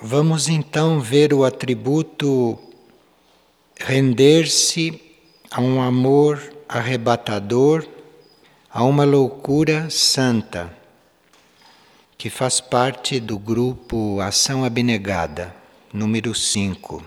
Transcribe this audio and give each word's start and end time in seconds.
Vamos 0.00 0.48
então 0.48 1.00
ver 1.00 1.32
o 1.32 1.44
atributo 1.44 2.58
render-se 3.78 5.00
a 5.50 5.60
um 5.60 5.80
amor 5.80 6.52
arrebatador, 6.68 7.86
a 8.68 8.82
uma 8.82 9.04
loucura 9.04 9.88
santa, 9.88 10.76
que 12.18 12.28
faz 12.28 12.60
parte 12.60 13.20
do 13.20 13.38
grupo 13.38 14.20
Ação 14.20 14.64
Abnegada, 14.64 15.54
número 15.92 16.34
5. 16.34 17.02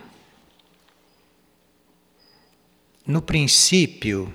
No 3.06 3.21
princípio, 3.21 4.33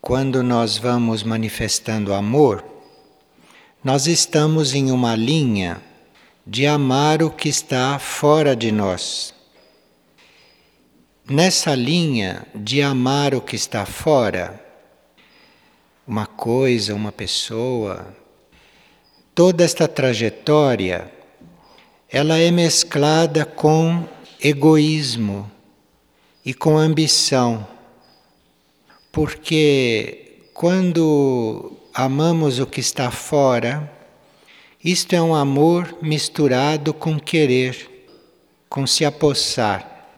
quando 0.00 0.44
nós 0.44 0.78
vamos 0.78 1.24
manifestando 1.24 2.14
amor, 2.14 2.64
nós 3.82 4.06
estamos 4.06 4.74
em 4.74 4.92
uma 4.92 5.16
linha 5.16 5.82
de 6.46 6.64
amar 6.64 7.24
o 7.24 7.30
que 7.30 7.48
está 7.48 7.98
fora 7.98 8.54
de 8.54 8.70
nós. 8.70 9.34
Nessa 11.28 11.74
linha 11.74 12.46
de 12.54 12.80
amar 12.80 13.34
o 13.34 13.40
que 13.40 13.56
está 13.56 13.84
fora, 13.84 14.64
uma 16.06 16.24
coisa, 16.24 16.94
uma 16.94 17.10
pessoa, 17.10 18.14
toda 19.34 19.64
esta 19.64 19.88
trajetória, 19.88 21.12
ela 22.08 22.38
é 22.38 22.52
mesclada 22.52 23.44
com 23.44 24.08
egoísmo 24.40 25.50
e 26.44 26.54
com 26.54 26.78
ambição. 26.78 27.66
Porque 29.10 30.42
quando 30.54 31.72
amamos 31.92 32.60
o 32.60 32.66
que 32.66 32.78
está 32.78 33.10
fora, 33.10 33.95
isto 34.86 35.14
é 35.14 35.20
um 35.20 35.34
amor 35.34 35.98
misturado 36.00 36.94
com 36.94 37.18
querer, 37.18 38.06
com 38.68 38.86
se 38.86 39.04
apossar. 39.04 40.14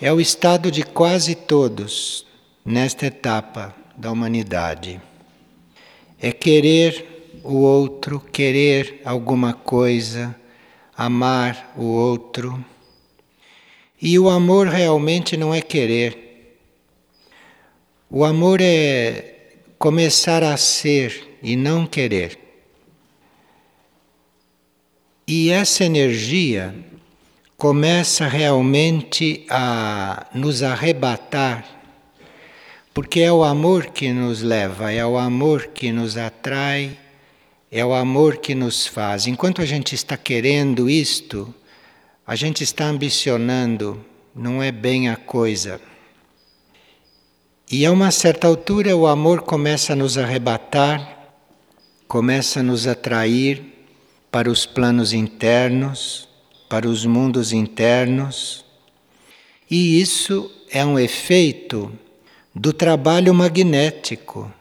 É 0.00 0.12
o 0.12 0.20
estado 0.20 0.70
de 0.70 0.84
quase 0.84 1.34
todos 1.34 2.24
nesta 2.64 3.06
etapa 3.06 3.74
da 3.96 4.12
humanidade. 4.12 5.00
É 6.20 6.30
querer 6.30 7.40
o 7.42 7.56
outro, 7.56 8.20
querer 8.20 9.00
alguma 9.04 9.52
coisa, 9.52 10.36
amar 10.96 11.74
o 11.76 11.86
outro. 11.86 12.64
E 14.00 14.16
o 14.16 14.30
amor 14.30 14.68
realmente 14.68 15.36
não 15.36 15.52
é 15.52 15.60
querer. 15.60 16.56
O 18.08 18.24
amor 18.24 18.60
é 18.62 19.56
começar 19.76 20.44
a 20.44 20.56
ser 20.56 21.36
e 21.42 21.56
não 21.56 21.84
querer. 21.84 22.45
E 25.28 25.50
essa 25.50 25.84
energia 25.84 26.72
começa 27.56 28.28
realmente 28.28 29.44
a 29.50 30.24
nos 30.32 30.62
arrebatar, 30.62 31.66
porque 32.94 33.22
é 33.22 33.32
o 33.32 33.42
amor 33.42 33.86
que 33.86 34.12
nos 34.12 34.40
leva, 34.40 34.92
é 34.92 35.04
o 35.04 35.18
amor 35.18 35.66
que 35.74 35.90
nos 35.90 36.16
atrai, 36.16 36.96
é 37.72 37.84
o 37.84 37.92
amor 37.92 38.36
que 38.36 38.54
nos 38.54 38.86
faz. 38.86 39.26
Enquanto 39.26 39.60
a 39.60 39.64
gente 39.66 39.96
está 39.96 40.16
querendo 40.16 40.88
isto, 40.88 41.52
a 42.24 42.36
gente 42.36 42.62
está 42.62 42.84
ambicionando, 42.84 44.00
não 44.32 44.62
é 44.62 44.70
bem 44.70 45.08
a 45.08 45.16
coisa. 45.16 45.80
E 47.68 47.84
a 47.84 47.90
uma 47.90 48.12
certa 48.12 48.46
altura 48.46 48.96
o 48.96 49.08
amor 49.08 49.42
começa 49.42 49.94
a 49.94 49.96
nos 49.96 50.16
arrebatar, 50.16 51.32
começa 52.06 52.60
a 52.60 52.62
nos 52.62 52.86
atrair 52.86 53.75
para 54.30 54.50
os 54.50 54.66
planos 54.66 55.12
internos, 55.12 56.28
para 56.68 56.88
os 56.88 57.04
mundos 57.04 57.52
internos. 57.52 58.64
E 59.70 60.00
isso 60.00 60.50
é 60.70 60.84
um 60.84 60.98
efeito 60.98 61.92
do 62.54 62.72
trabalho 62.72 63.34
magnético 63.34 64.52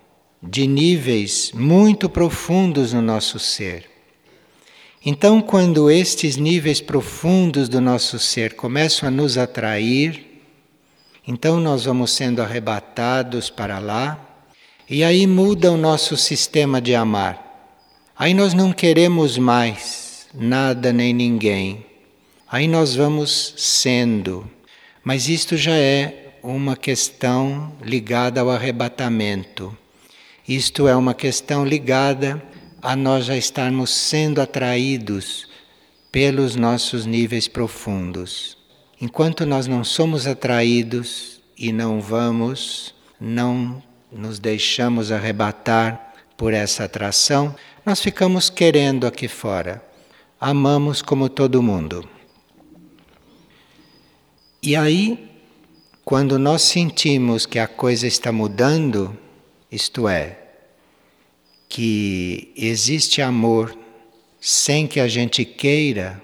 de 0.42 0.68
níveis 0.68 1.52
muito 1.54 2.10
profundos 2.10 2.94
no 2.94 3.02
nosso 3.02 3.40
ser. 3.40 3.90
Então, 5.06 5.42
quando 5.42 5.90
estes 5.90 6.36
níveis 6.36 6.82
profundos 6.82 7.70
do 7.70 7.80
nosso 7.80 8.18
ser 8.18 8.56
começam 8.56 9.08
a 9.08 9.12
nos 9.12 9.38
atrair, 9.38 10.42
então 11.28 11.60
nós 11.60 11.86
vamos 11.86 12.12
sendo 12.12 12.42
arrebatados 12.42 13.50
para 13.50 13.80
lá, 13.80 14.20
e 14.90 15.04
aí 15.04 15.26
muda 15.28 15.72
o 15.72 15.78
nosso 15.78 16.18
sistema 16.18 16.82
de 16.82 16.96
amar. 16.96 17.45
Aí 18.18 18.34
nós 18.34 18.54
não 18.54 18.72
queremos 18.72 19.38
mais 19.38 20.28
nada 20.34 20.94
nem 20.94 21.14
ninguém. 21.14 21.86
Aí 22.48 22.66
nós 22.66 22.96
vamos 22.96 23.54
sendo. 23.58 24.50
Mas 25.04 25.28
isto 25.28 25.58
já 25.58 25.76
é 25.76 26.38
uma 26.42 26.78
questão 26.78 27.74
ligada 27.82 28.40
ao 28.40 28.50
arrebatamento. 28.50 29.78
Isto 30.48 30.88
é 30.88 30.96
uma 30.96 31.14
questão 31.14 31.66
ligada 31.66 32.42
a 32.82 32.96
nós 32.96 33.26
já 33.26 33.36
estarmos 33.36 33.90
sendo 33.90 34.40
atraídos 34.40 35.50
pelos 36.10 36.56
nossos 36.56 37.06
níveis 37.06 37.50
profundos. 37.50 38.58
Enquanto 39.02 39.46
nós 39.46 39.68
não 39.68 39.84
somos 39.84 40.26
atraídos 40.26 41.42
e 41.58 41.74
não 41.74 42.00
vamos, 42.00 42.96
não 43.20 43.84
nos 44.10 44.40
deixamos 44.40 45.12
arrebatar 45.12 46.14
por 46.38 46.54
essa 46.54 46.86
atração, 46.86 47.56
nós 47.86 48.02
ficamos 48.02 48.50
querendo 48.50 49.06
aqui 49.06 49.28
fora. 49.28 49.86
Amamos 50.42 51.04
como 51.04 51.30
todo 51.30 51.62
mundo. 51.62 52.08
E 54.62 54.76
aí, 54.76 55.30
quando 56.04 56.40
nós 56.40 56.64
sentimos 56.64 57.46
que 57.46 57.60
a 57.60 57.68
coisa 57.68 58.08
está 58.08 58.32
mudando, 58.32 59.16
isto 59.72 60.08
é, 60.08 60.40
que 61.70 62.52
existe 62.56 63.22
amor 63.22 63.78
sem 64.42 64.88
que 64.88 65.00
a 65.00 65.08
gente 65.08 65.46
queira, 65.46 66.20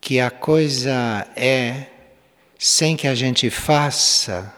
que 0.00 0.18
a 0.18 0.30
coisa 0.30 1.28
é 1.36 1.86
sem 2.58 2.96
que 2.96 3.06
a 3.06 3.14
gente 3.14 3.48
faça, 3.48 4.52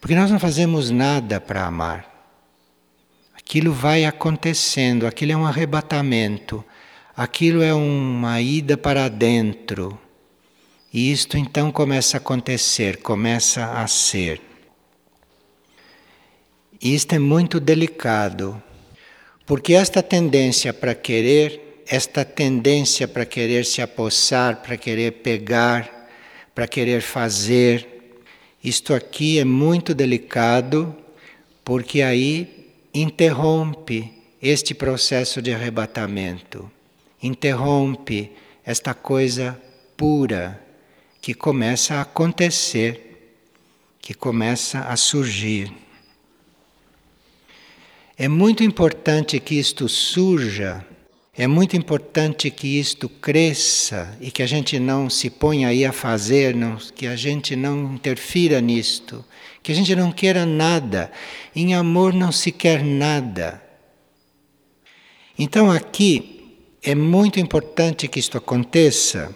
porque 0.00 0.14
nós 0.14 0.30
não 0.30 0.38
fazemos 0.38 0.90
nada 0.90 1.38
para 1.38 1.66
amar 1.66 2.09
aquilo 3.50 3.72
vai 3.72 4.04
acontecendo, 4.04 5.08
aquilo 5.08 5.32
é 5.32 5.36
um 5.36 5.44
arrebatamento, 5.44 6.64
aquilo 7.16 7.62
é 7.62 7.74
uma 7.74 8.40
ida 8.40 8.76
para 8.76 9.08
dentro. 9.08 9.98
E 10.92 11.10
isto 11.10 11.36
então 11.36 11.72
começa 11.72 12.16
a 12.16 12.18
acontecer, 12.18 12.98
começa 12.98 13.72
a 13.72 13.88
ser. 13.88 14.40
E 16.80 16.94
isto 16.94 17.12
é 17.12 17.18
muito 17.18 17.58
delicado, 17.58 18.62
porque 19.44 19.74
esta 19.74 20.00
tendência 20.00 20.72
para 20.72 20.94
querer, 20.94 21.82
esta 21.88 22.24
tendência 22.24 23.08
para 23.08 23.26
querer 23.26 23.66
se 23.66 23.82
apossar, 23.82 24.62
para 24.62 24.76
querer 24.76 25.10
pegar, 25.24 26.08
para 26.54 26.68
querer 26.68 27.02
fazer, 27.02 28.14
isto 28.62 28.94
aqui 28.94 29.40
é 29.40 29.44
muito 29.44 29.92
delicado, 29.92 30.96
porque 31.64 32.00
aí 32.00 32.59
interrompe 32.92 34.12
este 34.42 34.74
processo 34.74 35.40
de 35.40 35.52
arrebatamento, 35.52 36.70
interrompe 37.22 38.32
esta 38.64 38.94
coisa 38.94 39.60
pura 39.96 40.60
que 41.20 41.34
começa 41.34 41.96
a 41.96 42.00
acontecer, 42.02 43.36
que 44.00 44.14
começa 44.14 44.80
a 44.80 44.96
surgir. 44.96 45.72
É 48.16 48.28
muito 48.28 48.64
importante 48.64 49.38
que 49.38 49.54
isto 49.58 49.88
surja, 49.88 50.84
é 51.36 51.46
muito 51.46 51.76
importante 51.76 52.50
que 52.50 52.78
isto 52.78 53.08
cresça 53.08 54.16
e 54.20 54.30
que 54.30 54.42
a 54.42 54.46
gente 54.46 54.78
não 54.78 55.08
se 55.08 55.30
ponha 55.30 55.68
aí 55.68 55.84
a 55.84 55.92
fazer, 55.92 56.54
não, 56.54 56.76
que 56.76 57.06
a 57.06 57.16
gente 57.16 57.54
não 57.54 57.94
interfira 57.94 58.60
nisto 58.60 59.24
que 59.62 59.72
a 59.72 59.74
gente 59.74 59.94
não 59.94 60.10
queira 60.12 60.46
nada. 60.46 61.10
Em 61.54 61.74
amor 61.74 62.12
não 62.12 62.32
se 62.32 62.50
quer 62.52 62.82
nada. 62.82 63.62
Então 65.38 65.70
aqui 65.70 66.58
é 66.82 66.94
muito 66.94 67.38
importante 67.38 68.08
que 68.08 68.18
isto 68.18 68.38
aconteça, 68.38 69.34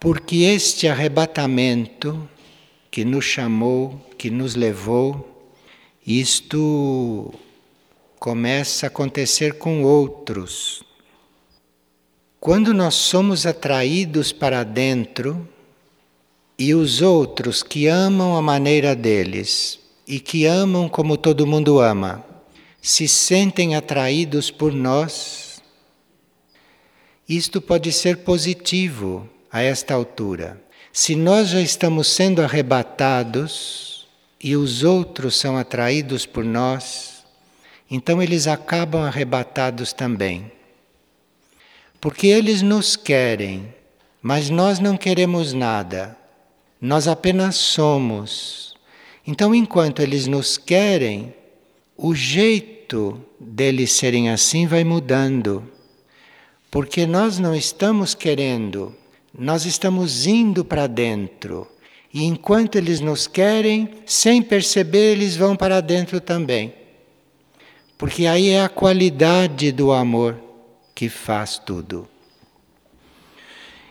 porque 0.00 0.36
este 0.36 0.88
arrebatamento 0.88 2.28
que 2.90 3.04
nos 3.04 3.24
chamou, 3.24 4.00
que 4.16 4.30
nos 4.30 4.54
levou, 4.54 5.50
isto 6.06 7.32
começa 8.18 8.86
a 8.86 8.88
acontecer 8.88 9.54
com 9.58 9.82
outros. 9.82 10.82
Quando 12.40 12.72
nós 12.72 12.94
somos 12.94 13.46
atraídos 13.46 14.32
para 14.32 14.64
dentro, 14.64 15.46
e 16.58 16.74
os 16.74 17.00
outros 17.00 17.62
que 17.62 17.86
amam 17.86 18.36
a 18.36 18.42
maneira 18.42 18.96
deles 18.96 19.78
e 20.06 20.18
que 20.18 20.44
amam 20.44 20.88
como 20.88 21.16
todo 21.16 21.46
mundo 21.46 21.78
ama, 21.78 22.24
se 22.82 23.06
sentem 23.06 23.76
atraídos 23.76 24.50
por 24.50 24.72
nós, 24.72 25.62
isto 27.28 27.60
pode 27.60 27.92
ser 27.92 28.18
positivo 28.18 29.28
a 29.52 29.62
esta 29.62 29.94
altura. 29.94 30.60
Se 30.92 31.14
nós 31.14 31.48
já 31.48 31.60
estamos 31.60 32.08
sendo 32.08 32.42
arrebatados 32.42 34.08
e 34.42 34.56
os 34.56 34.82
outros 34.82 35.36
são 35.36 35.56
atraídos 35.56 36.26
por 36.26 36.44
nós, 36.44 37.24
então 37.90 38.22
eles 38.22 38.46
acabam 38.46 39.02
arrebatados 39.02 39.92
também. 39.92 40.50
Porque 42.00 42.26
eles 42.26 42.62
nos 42.62 42.96
querem, 42.96 43.72
mas 44.22 44.50
nós 44.50 44.78
não 44.78 44.96
queremos 44.96 45.52
nada. 45.52 46.16
Nós 46.80 47.08
apenas 47.08 47.56
somos. 47.56 48.76
Então, 49.26 49.54
enquanto 49.54 50.00
eles 50.00 50.26
nos 50.26 50.56
querem, 50.56 51.34
o 51.96 52.14
jeito 52.14 53.20
deles 53.38 53.92
serem 53.92 54.30
assim 54.30 54.66
vai 54.66 54.84
mudando. 54.84 55.68
Porque 56.70 57.06
nós 57.06 57.38
não 57.38 57.54
estamos 57.54 58.14
querendo, 58.14 58.94
nós 59.36 59.64
estamos 59.64 60.26
indo 60.26 60.64
para 60.64 60.86
dentro. 60.86 61.66
E 62.12 62.24
enquanto 62.24 62.76
eles 62.76 63.00
nos 63.00 63.26
querem, 63.26 63.90
sem 64.06 64.40
perceber, 64.40 65.12
eles 65.12 65.36
vão 65.36 65.56
para 65.56 65.80
dentro 65.80 66.20
também. 66.20 66.72
Porque 67.98 68.26
aí 68.26 68.50
é 68.50 68.62
a 68.62 68.68
qualidade 68.68 69.72
do 69.72 69.92
amor 69.92 70.38
que 70.94 71.08
faz 71.08 71.58
tudo. 71.58 72.08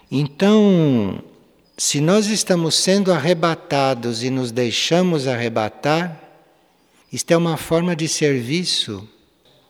Então, 0.10 1.22
se 1.80 2.02
nós 2.02 2.26
estamos 2.26 2.74
sendo 2.74 3.14
arrebatados 3.14 4.24
e 4.24 4.32
nos 4.32 4.52
deixamos 4.52 5.28
arrebatar, 5.28 6.20
isto 7.14 7.32
é 7.32 7.38
uma 7.38 7.56
forma 7.56 7.96
de 7.96 8.08
serviço, 8.08 9.08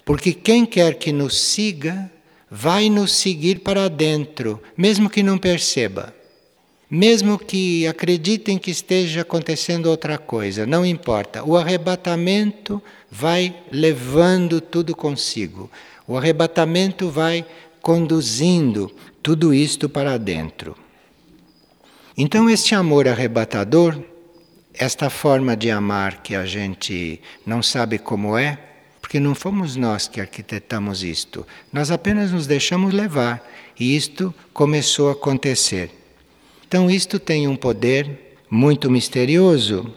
porque 0.05 0.31
quem 0.31 0.65
quer 0.65 0.95
que 0.95 1.11
nos 1.11 1.37
siga, 1.37 2.09
vai 2.49 2.89
nos 2.89 3.11
seguir 3.11 3.59
para 3.59 3.89
dentro, 3.89 4.63
mesmo 4.77 5.09
que 5.09 5.21
não 5.21 5.37
perceba. 5.37 6.15
Mesmo 6.89 7.37
que 7.37 7.85
acreditem 7.85 8.57
que 8.57 8.71
esteja 8.71 9.21
acontecendo 9.21 9.87
outra 9.87 10.17
coisa, 10.17 10.65
não 10.65 10.85
importa. 10.85 11.43
O 11.43 11.57
arrebatamento 11.57 12.81
vai 13.11 13.53
levando 13.69 14.61
tudo 14.61 14.95
consigo. 14.95 15.69
O 16.07 16.15
arrebatamento 16.15 17.09
vai 17.09 17.45
conduzindo 17.81 18.89
tudo 19.21 19.53
isto 19.53 19.89
para 19.89 20.17
dentro. 20.17 20.86
Então, 22.19 22.49
este 22.49 22.73
amor 22.73 23.07
arrebatador, 23.07 23.95
esta 24.73 25.07
forma 25.07 25.55
de 25.55 25.69
amar 25.69 26.23
que 26.23 26.33
a 26.33 26.47
gente 26.47 27.21
não 27.45 27.61
sabe 27.61 27.99
como 27.99 28.35
é, 28.35 28.57
porque 28.99 29.19
não 29.19 29.35
fomos 29.35 29.75
nós 29.75 30.07
que 30.07 30.19
arquitetamos 30.19 31.03
isto, 31.03 31.45
nós 31.71 31.91
apenas 31.91 32.31
nos 32.31 32.47
deixamos 32.47 32.91
levar 32.91 33.47
e 33.79 33.95
isto 33.95 34.33
começou 34.51 35.09
a 35.09 35.11
acontecer. 35.11 35.91
Então, 36.67 36.89
isto 36.89 37.19
tem 37.19 37.47
um 37.47 37.55
poder 37.55 38.35
muito 38.49 38.89
misterioso. 38.89 39.93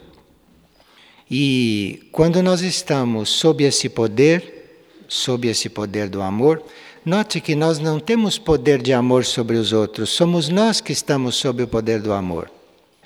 E 1.31 2.07
quando 2.13 2.43
nós 2.43 2.61
estamos 2.61 3.31
sob 3.31 3.65
esse 3.65 3.89
poder, 3.89 4.85
sob 5.09 5.49
esse 5.49 5.71
poder 5.71 6.11
do 6.11 6.21
amor, 6.21 6.63
note 7.05 7.41
que 7.41 7.55
nós 7.55 7.79
não 7.79 7.99
temos 7.99 8.39
poder 8.39 8.83
de 8.83 8.93
amor 8.93 9.25
sobre 9.25 9.57
os 9.57 9.73
outros, 9.73 10.11
somos 10.11 10.49
nós 10.49 10.81
que 10.81 10.93
estamos 10.93 11.37
sob 11.37 11.63
o 11.63 11.69
poder 11.69 12.01
do 12.01 12.13
amor. 12.13 12.51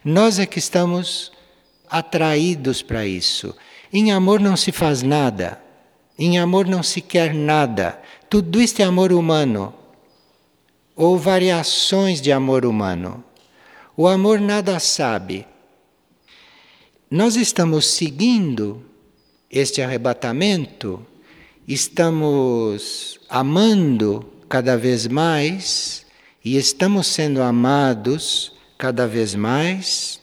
Nós 0.05 0.39
é 0.39 0.47
que 0.47 0.59
estamos 0.59 1.33
atraídos 1.89 2.83
para 2.83 3.07
isso. 3.07 3.55
Em 3.93 4.13
amor 4.13 4.41
não 4.41 4.57
se 4.57 4.73
faz 4.73 5.03
nada, 5.03 5.61
em 6.19 6.39
amor 6.39 6.67
não 6.67 6.83
se 6.83 7.01
quer 7.01 7.33
nada. 7.33 8.01
Tudo 8.29 8.61
isto 8.61 8.81
é 8.81 8.85
amor 8.85 9.13
humano, 9.13 9.73
ou 10.97 11.17
variações 11.17 12.21
de 12.21 12.33
amor 12.33 12.65
humano. 12.65 13.23
O 13.97 14.09
amor 14.09 14.41
nada 14.41 14.79
sabe. 14.81 15.47
Nós 17.11 17.37
estamos 17.37 17.87
seguindo 17.87 18.85
este 19.49 19.81
arrebatamento, 19.81 21.07
estamos 21.67 23.19
amando 23.29 24.31
cada 24.49 24.77
vez 24.77 25.07
mais 25.07 26.05
e 26.45 26.57
estamos 26.57 27.07
sendo 27.07 27.43
amados 27.43 28.53
cada 28.77 29.07
vez 29.07 29.35
mais. 29.35 30.21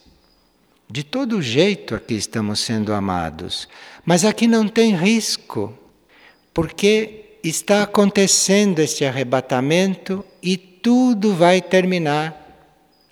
De 0.90 1.04
todo 1.04 1.42
jeito 1.42 1.96
aqui 1.96 2.16
estamos 2.16 2.60
sendo 2.60 2.94
amados. 2.94 3.68
Mas 4.06 4.26
aqui 4.26 4.46
não 4.48 4.68
tem 4.68 4.96
risco, 4.96 5.74
porque 6.54 7.38
está 7.44 7.84
acontecendo 7.84 8.80
este 8.80 9.06
arrebatamento 9.06 10.24
e 10.44 10.58
tudo 10.58 11.34
vai 11.34 11.62
terminar 11.62 12.38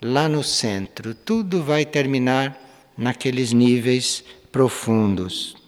lá 0.00 0.28
no 0.28 0.42
centro, 0.42 1.14
tudo 1.14 1.62
vai 1.62 1.84
terminar 1.84 2.58
naqueles 2.96 3.52
níveis 3.52 4.24
profundos. 4.50 5.59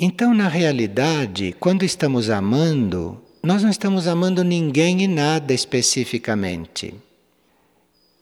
Então, 0.00 0.32
na 0.32 0.46
realidade, 0.46 1.56
quando 1.58 1.84
estamos 1.84 2.30
amando, 2.30 3.20
nós 3.42 3.64
não 3.64 3.70
estamos 3.70 4.06
amando 4.06 4.44
ninguém 4.44 5.02
e 5.02 5.08
nada 5.08 5.52
especificamente. 5.52 6.94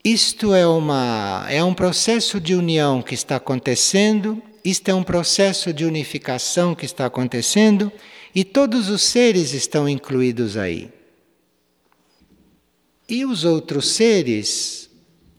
Isto 0.03 0.55
é, 0.55 0.67
uma, 0.67 1.47
é 1.51 1.63
um 1.63 1.75
processo 1.75 2.41
de 2.41 2.55
união 2.55 3.03
que 3.03 3.13
está 3.13 3.37
acontecendo, 3.37 4.43
isto 4.65 4.89
é 4.89 4.95
um 4.95 5.03
processo 5.03 5.71
de 5.71 5.85
unificação 5.85 6.75
que 6.75 6.87
está 6.87 7.05
acontecendo 7.05 7.93
e 8.35 8.43
todos 8.43 8.89
os 8.89 9.03
seres 9.03 9.53
estão 9.53 9.87
incluídos 9.87 10.57
aí. 10.57 10.91
E 13.07 13.27
os 13.27 13.45
outros 13.45 13.91
seres 13.91 14.89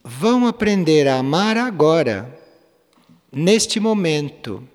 vão 0.04 0.46
aprender 0.46 1.08
a 1.08 1.18
amar 1.18 1.58
agora, 1.58 2.40
neste 3.32 3.80
momento, 3.80 4.68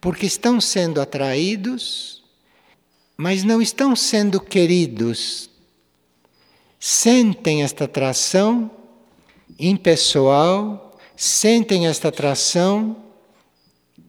porque 0.00 0.26
estão 0.26 0.60
sendo 0.60 1.00
atraídos, 1.00 2.22
mas 3.16 3.44
não 3.44 3.60
estão 3.60 3.94
sendo 3.94 4.40
queridos. 4.40 5.50
Sentem 6.78 7.62
esta 7.62 7.84
atração 7.84 8.70
impessoal, 9.58 10.98
sentem 11.14 11.86
esta 11.86 12.08
atração 12.08 12.96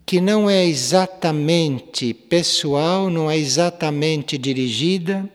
que 0.05 0.21
não 0.21 0.49
é 0.49 0.65
exatamente 0.65 2.13
pessoal, 2.13 3.09
não 3.09 3.29
é 3.29 3.37
exatamente 3.37 4.37
dirigida. 4.37 5.29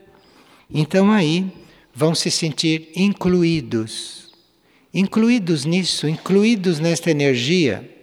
Então 0.70 1.12
aí 1.12 1.52
vão 1.94 2.14
se 2.14 2.30
sentir 2.30 2.90
incluídos, 2.96 4.30
incluídos 4.92 5.64
nisso, 5.64 6.08
incluídos 6.08 6.78
nesta 6.78 7.10
energia, 7.10 7.95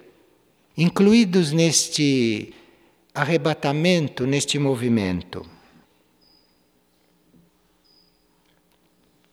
incluídos 0.78 1.52
neste 1.52 2.54
arrebatamento, 3.14 4.26
neste 4.26 4.58
movimento. 4.58 5.46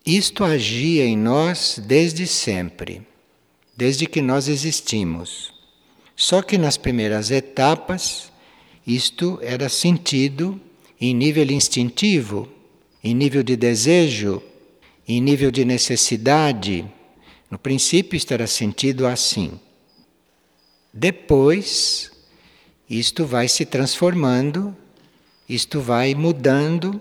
Isto 0.04 0.44
agia 0.44 1.04
em 1.04 1.16
nós 1.16 1.80
desde 1.84 2.26
sempre, 2.26 3.02
desde 3.76 4.06
que 4.06 4.20
nós 4.20 4.48
existimos. 4.48 5.52
Só 6.16 6.42
que 6.42 6.58
nas 6.58 6.76
primeiras 6.76 7.30
etapas, 7.30 8.30
isto 8.86 9.38
era 9.42 9.68
sentido 9.68 10.60
em 11.00 11.14
nível 11.14 11.50
instintivo, 11.50 12.48
em 13.02 13.14
nível 13.14 13.42
de 13.42 13.56
desejo, 13.56 14.42
em 15.08 15.20
nível 15.20 15.50
de 15.50 15.64
necessidade, 15.64 16.84
no 17.50 17.58
princípio 17.58 18.16
isto 18.16 18.32
era 18.32 18.46
sentido 18.46 19.06
assim. 19.06 19.58
Depois, 20.92 22.10
isto 22.88 23.24
vai 23.24 23.48
se 23.48 23.64
transformando, 23.64 24.76
isto 25.48 25.80
vai 25.80 26.14
mudando 26.14 27.00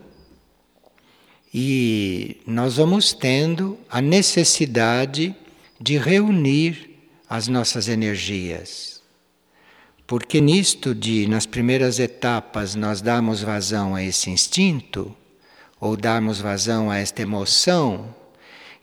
e 1.54 2.38
nós 2.46 2.78
vamos 2.78 3.14
tendo 3.14 3.78
a 3.90 4.02
necessidade 4.02 5.36
de 5.80 5.98
reunir 5.98 6.98
as 7.28 7.48
nossas 7.48 7.88
energias. 7.88 9.02
Porque 10.06 10.42
nisto 10.42 10.96
de 10.96 11.28
nas 11.28 11.46
primeiras 11.46 12.00
etapas 12.00 12.74
nós 12.74 13.02
damos 13.02 13.42
vazão 13.42 13.94
a 13.94 14.04
esse 14.04 14.30
instinto, 14.30 15.16
ou 15.80 15.96
darmos 15.96 16.42
vazão 16.42 16.90
a 16.90 16.98
esta 16.98 17.22
emoção, 17.22 18.14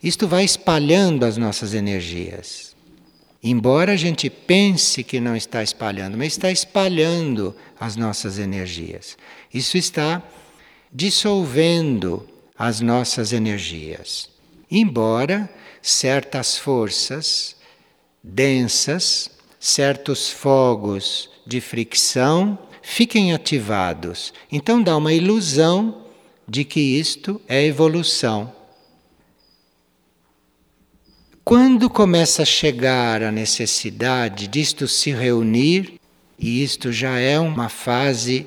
isto 0.01 0.27
vai 0.27 0.45
espalhando 0.45 1.25
as 1.25 1.35
nossas 1.35 1.73
energias. 1.73 2.76
Embora 3.43 3.93
a 3.93 3.95
gente 3.95 4.29
pense 4.29 5.03
que 5.03 5.19
não 5.19 5.35
está 5.35 5.61
espalhando, 5.61 6.17
mas 6.17 6.33
está 6.33 6.51
espalhando 6.51 7.55
as 7.79 7.95
nossas 7.95 8.39
energias. 8.39 9.17
Isso 9.53 9.77
está 9.77 10.23
dissolvendo 10.91 12.27
as 12.57 12.81
nossas 12.81 13.31
energias. 13.33 14.29
Embora 14.69 15.49
certas 15.81 16.57
forças 16.57 17.55
densas, 18.23 19.29
certos 19.59 20.29
fogos 20.29 21.29
de 21.45 21.61
fricção 21.61 22.57
fiquem 22.81 23.33
ativados. 23.33 24.33
Então 24.51 24.81
dá 24.81 24.97
uma 24.97 25.13
ilusão 25.13 26.05
de 26.47 26.63
que 26.63 26.79
isto 26.79 27.39
é 27.47 27.65
evolução. 27.65 28.56
Quando 31.47 31.89
começa 31.89 32.41
a 32.41 32.45
chegar 32.45 33.23
a 33.23 33.31
necessidade 33.31 34.49
disto 34.49 34.85
se 34.85 35.11
reunir, 35.11 35.93
e 36.37 36.61
isto 36.61 36.91
já 36.91 37.17
é 37.19 37.39
uma 37.39 37.69
fase 37.69 38.45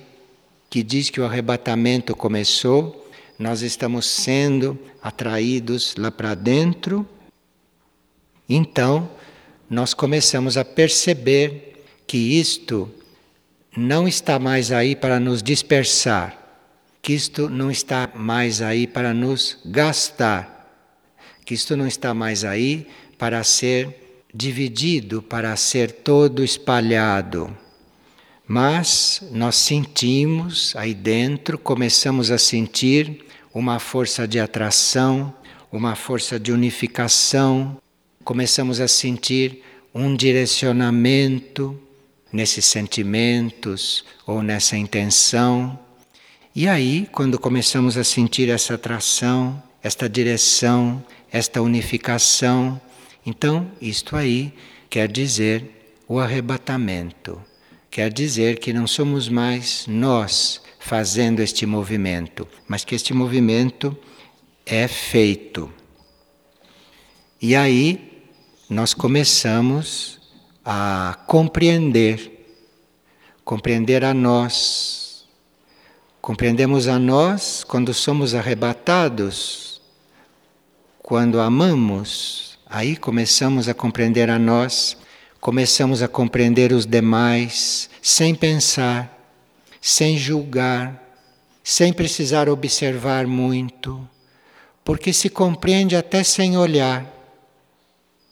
que 0.69 0.83
diz 0.83 1.09
que 1.09 1.19
o 1.19 1.25
arrebatamento 1.25 2.15
começou, 2.15 3.11
nós 3.39 3.63
estamos 3.63 4.05
sendo 4.05 4.79
atraídos 5.03 5.95
lá 5.97 6.11
para 6.11 6.35
dentro, 6.35 7.09
então 8.47 9.09
nós 9.71 9.95
começamos 9.95 10.59
a 10.59 10.65
perceber 10.65 11.83
que 12.07 12.19
isto 12.19 12.93
não 13.75 14.07
está 14.07 14.39
mais 14.39 14.71
aí 14.71 14.95
para 14.95 15.19
nos 15.19 15.43
dispersar, 15.43 16.37
que 17.01 17.15
isto 17.15 17.49
não 17.49 17.71
está 17.71 18.11
mais 18.15 18.61
aí 18.61 18.87
para 18.87 19.15
nos 19.15 19.59
gastar, 19.65 20.60
que 21.51 21.55
isto 21.55 21.77
não 21.77 21.89
está 21.89 22.15
mais 22.15 22.45
aí 22.45 22.87
para 23.19 23.43
ser 23.43 24.23
dividido, 24.33 25.21
para 25.21 25.57
ser 25.57 25.91
todo 25.91 26.45
espalhado. 26.45 27.51
Mas 28.47 29.21
nós 29.33 29.57
sentimos 29.57 30.77
aí 30.77 30.95
dentro, 30.95 31.59
começamos 31.59 32.31
a 32.31 32.39
sentir 32.39 33.25
uma 33.53 33.81
força 33.81 34.29
de 34.29 34.39
atração, 34.39 35.35
uma 35.73 35.97
força 35.97 36.39
de 36.39 36.53
unificação, 36.53 37.77
começamos 38.23 38.79
a 38.79 38.87
sentir 38.87 39.61
um 39.93 40.15
direcionamento 40.15 41.77
nesses 42.33 42.65
sentimentos 42.65 44.05
ou 44.25 44.41
nessa 44.41 44.77
intenção. 44.77 45.77
E 46.55 46.69
aí, 46.69 47.09
quando 47.11 47.41
começamos 47.41 47.97
a 47.97 48.05
sentir 48.05 48.49
essa 48.49 48.75
atração, 48.75 49.61
esta 49.83 50.09
direção, 50.09 51.03
esta 51.33 51.63
unificação, 51.63 52.81
então 53.25 53.71
isto 53.81 54.17
aí 54.17 54.53
quer 54.89 55.11
dizer 55.11 55.95
o 56.09 56.19
arrebatamento. 56.19 57.41
Quer 57.91 58.13
dizer 58.13 58.59
que 58.59 58.73
não 58.73 58.87
somos 58.87 59.29
mais 59.29 59.87
nós 59.87 60.61
fazendo 60.79 61.41
este 61.41 61.67
movimento, 61.67 62.49
mas 62.67 62.85
que 62.85 62.95
este 62.95 63.13
movimento 63.13 63.97
é 64.65 64.89
feito. 64.89 65.71
E 67.41 67.55
aí 67.57 68.25
nós 68.69 68.95
começamos 68.95 70.21
a 70.65 71.19
compreender, 71.27 72.47
compreender 73.45 74.05
a 74.05 74.15
nós. 74.15 75.27
Compreendemos 76.21 76.87
a 76.87 76.99
nós 76.99 77.65
quando 77.65 77.95
somos 77.95 78.35
arrebatados, 78.35 79.70
quando 81.11 81.41
amamos, 81.41 82.57
aí 82.65 82.97
começamos 82.97 83.69
a 83.69 83.75
compreender 83.75 84.31
a 84.31 84.39
nós, 84.39 84.97
começamos 85.41 86.03
a 86.03 86.07
compreender 86.07 86.73
os 86.73 86.87
demais 86.87 87.91
sem 88.01 88.33
pensar, 88.33 89.19
sem 89.81 90.17
julgar, 90.17 91.03
sem 91.65 91.93
precisar 91.93 92.49
observar 92.49 93.27
muito, 93.27 94.09
porque 94.85 95.13
se 95.13 95.29
compreende 95.29 95.97
até 95.97 96.23
sem 96.23 96.57
olhar 96.57 97.05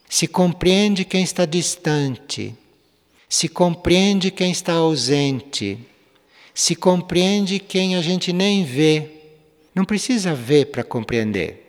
se 0.08 0.28
compreende 0.28 1.04
quem 1.04 1.24
está 1.24 1.44
distante, 1.44 2.54
se 3.28 3.48
compreende 3.48 4.30
quem 4.30 4.52
está 4.52 4.74
ausente, 4.74 5.80
se 6.54 6.76
compreende 6.76 7.58
quem 7.58 7.96
a 7.96 8.00
gente 8.00 8.32
nem 8.32 8.64
vê. 8.64 9.10
Não 9.74 9.84
precisa 9.84 10.32
ver 10.32 10.66
para 10.66 10.84
compreender. 10.84 11.67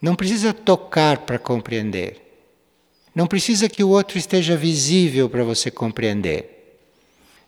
Não 0.00 0.14
precisa 0.14 0.52
tocar 0.52 1.18
para 1.18 1.38
compreender. 1.38 2.24
Não 3.14 3.26
precisa 3.26 3.68
que 3.68 3.82
o 3.82 3.88
outro 3.88 4.16
esteja 4.16 4.56
visível 4.56 5.28
para 5.28 5.42
você 5.42 5.70
compreender. 5.70 6.78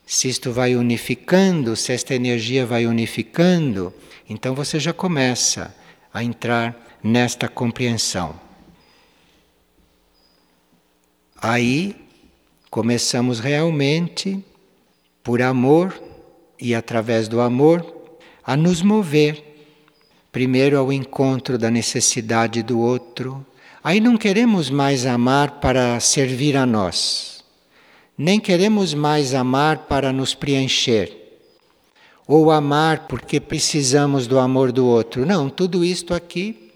Se 0.05 0.29
isto 0.29 0.51
vai 0.51 0.75
unificando, 0.75 1.77
se 1.77 1.93
esta 1.93 2.15
energia 2.15 2.67
vai 2.67 2.87
unificando, 2.87 3.95
então 4.29 4.55
você 4.55 4.81
já 4.81 4.93
começa 4.93 5.75
a 6.13 6.25
entrar 6.25 6.99
nesta 7.03 7.49
compreensão. 7.49 8.35
Aí 11.41 11.95
começamos 12.69 13.39
realmente, 13.39 14.45
por 15.23 15.41
amor 15.41 15.95
e 16.61 16.75
através 16.75 17.29
do 17.29 17.41
amor, 17.41 18.19
a 18.45 18.57
nos 18.57 18.83
mover. 18.83 19.50
Primeiro 20.33 20.79
ao 20.79 20.93
encontro 20.93 21.59
da 21.59 21.71
necessidade 21.71 22.63
do 22.63 22.79
outro. 22.79 23.45
Aí 23.83 24.01
não 24.01 24.17
queremos 24.17 24.71
mais 24.71 25.07
amar 25.07 25.61
para 25.61 25.99
servir 26.01 26.57
a 26.57 26.67
nós, 26.67 27.43
nem 28.17 28.39
queremos 28.39 28.93
mais 28.93 29.35
amar 29.35 29.87
para 29.87 30.13
nos 30.13 30.35
preencher, 30.35 31.17
ou 32.27 32.51
amar 32.51 33.09
porque 33.09 33.41
precisamos 33.41 34.27
do 34.27 34.39
amor 34.39 34.71
do 34.71 34.87
outro. 34.87 35.25
Não, 35.25 35.49
tudo 35.49 35.85
isto 35.85 36.13
aqui 36.13 36.71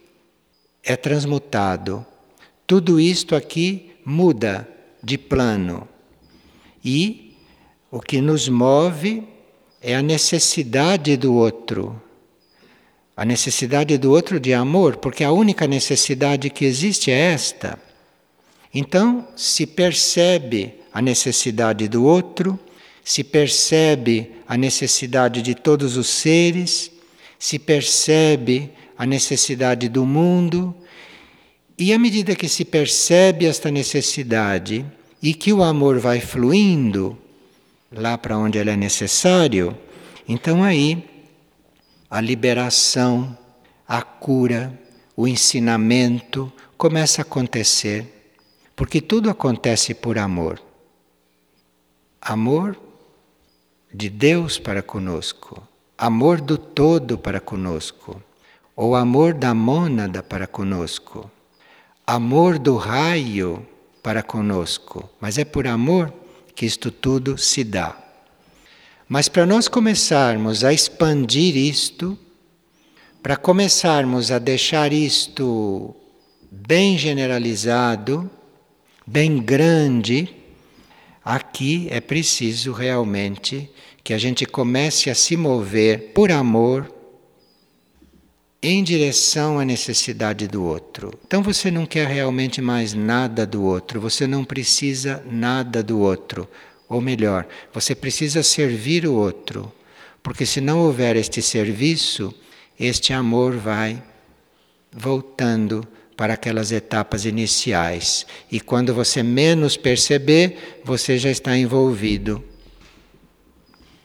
é 0.83 0.97
transmutado. 0.97 2.05
Tudo 2.67 2.99
isto 2.99 3.37
aqui 3.37 3.91
muda 4.05 4.69
de 5.03 5.17
plano. 5.19 5.87
E 6.85 7.37
o 7.91 8.01
que 8.01 8.21
nos 8.21 8.49
move 8.49 9.23
é 9.81 9.95
a 9.95 10.03
necessidade 10.03 11.17
do 11.17 11.35
outro. 11.35 12.01
A 13.17 13.25
necessidade 13.25 13.97
do 13.97 14.11
outro 14.11 14.41
de 14.41 14.53
amor, 14.53 14.97
porque 14.97 15.23
a 15.23 15.31
única 15.31 15.67
necessidade 15.67 16.51
que 16.51 16.65
existe 16.65 17.11
é 17.11 17.33
esta. 17.33 17.79
Então, 18.73 19.29
se 19.37 19.67
percebe 19.67 20.75
a 20.93 21.01
necessidade 21.01 21.87
do 21.87 22.05
outro, 22.05 22.59
se 23.05 23.23
percebe 23.23 24.33
a 24.49 24.57
necessidade 24.57 25.43
de 25.43 25.55
todos 25.55 25.97
os 25.97 26.09
seres, 26.09 26.91
se 27.39 27.59
percebe 27.59 28.71
a 28.99 29.07
necessidade 29.07 29.89
do 29.89 30.05
mundo, 30.05 30.75
e 31.79 31.93
à 31.93 31.99
medida 31.99 32.35
que 32.35 32.49
se 32.49 32.65
percebe 32.65 33.47
esta 33.47 33.71
necessidade 33.71 34.85
e 35.23 35.35
que 35.35 35.53
o 35.53 35.63
amor 35.63 35.99
vai 35.99 36.21
fluindo 36.21 37.19
lá 37.93 38.17
para 38.17 38.39
onde 38.39 38.59
ele 38.59 38.71
é 38.71 38.77
necessário, 38.77 39.77
então 40.29 40.63
aí 40.63 41.05
a 42.15 42.21
liberação, 42.21 43.37
a 43.89 44.01
cura, 44.01 44.79
o 45.17 45.27
ensinamento 45.27 46.53
começa 46.77 47.21
a 47.21 47.25
acontecer, 47.25 48.33
porque 48.77 49.01
tudo 49.01 49.29
acontece 49.29 49.95
por 49.95 50.19
amor. 50.19 50.61
Amor 52.21 52.79
de 53.93 54.09
Deus 54.09 54.59
para 54.59 54.83
conosco, 54.83 55.67
amor 55.99 56.41
do 56.41 56.57
todo 56.57 57.19
para 57.19 57.41
conosco, 57.41 58.23
ou 58.77 58.95
amor 58.95 59.35
da 59.35 59.55
mônada 59.55 60.23
para 60.23 60.47
conosco 60.47 61.31
amor 62.07 62.59
do 62.59 62.77
raio 62.77 63.67
para 64.03 64.23
conosco, 64.23 65.09
mas 65.21 65.39
é 65.39 65.45
por 65.45 65.67
amor 65.67 66.13
que 66.55 66.67
isto 66.67 66.91
tudo 66.91 67.39
se 67.39 67.65
dá. 67.65 68.04
Mas 69.09 69.29
para 69.29 69.45
nós 69.45 69.69
começarmos 69.69 70.65
a 70.65 70.73
expandir 70.73 71.57
isto, 71.57 72.19
para 73.23 73.37
começarmos 73.37 74.31
a 74.31 74.39
deixar 74.39 74.93
isto 74.93 75.95
bem 76.51 76.97
generalizado, 76.97 78.31
bem 79.07 79.39
grande, 79.39 80.35
aqui 81.25 81.87
é 81.91 82.01
preciso 82.01 82.73
realmente 82.73 83.71
que 84.03 84.13
a 84.13 84.19
gente 84.19 84.47
comece 84.47 85.11
a 85.11 85.15
se 85.15 85.37
mover 85.37 86.13
por 86.15 86.31
amor 86.31 86.93
em 88.63 88.83
direção 88.83 89.59
à 89.59 89.65
necessidade 89.65 90.49
do 90.49 90.65
outro. 90.65 91.13
Então 91.27 91.43
você 91.43 91.71
não 91.71 91.85
quer 91.85 92.07
realmente 92.09 92.63
mais 92.63 92.95
nada 92.95 93.47
do 93.47 93.63
outro, 93.63 94.01
você 94.01 94.27
não 94.27 94.43
precisa 94.43 95.23
nada 95.31 95.83
do 95.83 95.99
outro. 95.99 96.49
Ou 96.89 97.01
melhor, 97.01 97.47
você 97.73 97.95
precisa 97.95 98.43
servir 98.43 99.07
o 99.07 99.15
outro. 99.15 99.73
Porque 100.23 100.47
se 100.47 100.61
não 100.61 100.81
houver 100.81 101.17
este 101.17 101.43
serviço, 101.43 102.35
este 102.79 103.13
amor 103.13 103.57
vai 103.57 104.03
voltando 104.93 105.87
para 106.17 106.35
aquelas 106.35 106.73
etapas 106.73 107.25
iniciais. 107.25 108.27
E 108.51 108.61
quando 108.61 108.95
você 108.95 109.23
menos 109.23 109.77
perceber, 109.77 110.81
você 110.85 111.19
já 111.19 111.31
está 111.31 111.57
envolvido. 111.57 112.43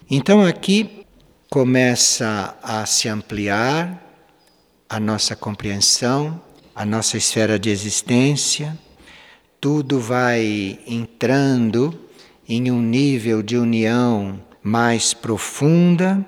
Então 0.09 0.43
aqui 0.43 1.05
começa 1.49 2.57
a 2.61 2.85
se 2.85 3.07
ampliar 3.07 4.05
a 4.89 4.99
nossa 4.99 5.35
compreensão, 5.35 6.41
a 6.73 6.83
nossa 6.83 7.17
esfera 7.17 7.59
de 7.59 7.69
existência, 7.69 8.77
tudo 9.61 9.99
vai 9.99 10.79
entrando 10.87 12.08
em 12.49 12.71
um 12.71 12.81
nível 12.81 13.43
de 13.43 13.55
união 13.55 14.41
mais 14.63 15.13
profunda. 15.13 16.25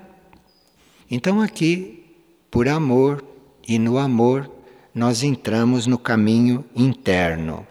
Então 1.10 1.40
aqui 1.40 2.04
por 2.48 2.68
amor, 2.68 3.24
e 3.66 3.76
no 3.76 3.98
amor 3.98 4.48
nós 4.94 5.24
entramos 5.24 5.84
no 5.84 5.98
caminho 5.98 6.64
interno. 6.76 7.66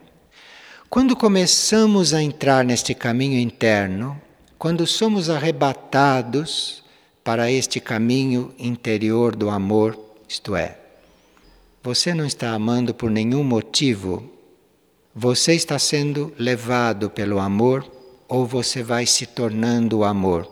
Quando 0.89 1.15
começamos 1.15 2.13
a 2.13 2.22
entrar 2.22 2.65
neste 2.65 2.93
caminho 2.93 3.39
interno, 3.39 4.20
quando 4.60 4.86
somos 4.86 5.29
arrebatados 5.29 6.84
para 7.24 7.50
este 7.50 7.79
caminho 7.79 8.53
interior 8.60 9.34
do 9.34 9.50
amor, 9.50 9.98
isto 10.27 10.58
é, 10.58 10.77
você 11.81 12.13
não 12.13 12.25
está 12.25 12.51
amando 12.51 12.93
por 12.93 13.10
nenhum 13.10 13.46
motivo, 13.46 14.29
você 15.15 15.53
está 15.53 15.79
sendo 15.79 16.34
levado 16.38 17.10
pelo 17.10 17.39
amor 17.39 18.00
ou 18.31 18.45
você 18.45 18.81
vai 18.81 19.05
se 19.05 19.25
tornando 19.25 19.97
o 19.97 20.03
amor. 20.05 20.50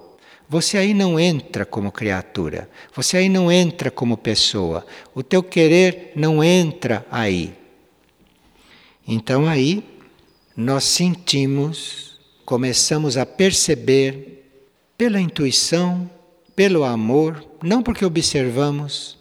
Você 0.50 0.77
aí 0.77 0.93
não 0.93 1.17
entra 1.17 1.65
como 1.65 1.93
criatura, 1.93 2.69
você 2.93 3.15
aí 3.15 3.29
não 3.29 3.50
entra 3.50 3.89
como 3.89 4.17
pessoa, 4.17 4.86
o 5.15 5.24
teu 5.24 5.41
querer 5.41 6.12
não 6.13 6.43
entra 6.43 7.05
aí. 7.09 7.53
Então 9.07 9.48
aí 9.48 9.81
nós 10.57 10.83
sentimos, 10.83 12.19
começamos 12.43 13.15
a 13.15 13.25
perceber 13.25 14.43
pela 14.98 15.21
intuição, 15.21 16.09
pelo 16.53 16.83
amor, 16.83 17.41
não 17.63 17.81
porque 17.81 18.03
observamos, 18.03 19.17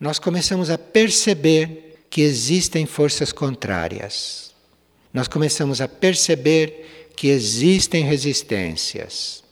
nós 0.00 0.18
começamos 0.18 0.70
a 0.70 0.76
perceber 0.76 2.00
que 2.10 2.20
existem 2.20 2.84
forças 2.84 3.30
contrárias. 3.30 4.50
Nós 5.14 5.28
começamos 5.28 5.80
a 5.80 5.86
perceber 5.86 7.01
que 7.16 7.28
existem 7.28 8.04
resistências 8.04 9.42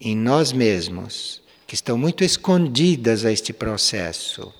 em 0.00 0.16
nós 0.16 0.52
mesmos, 0.52 1.42
que 1.66 1.74
estão 1.74 1.98
muito 1.98 2.24
escondidas 2.24 3.24
a 3.24 3.32
este 3.32 3.52
processo. 3.52 4.52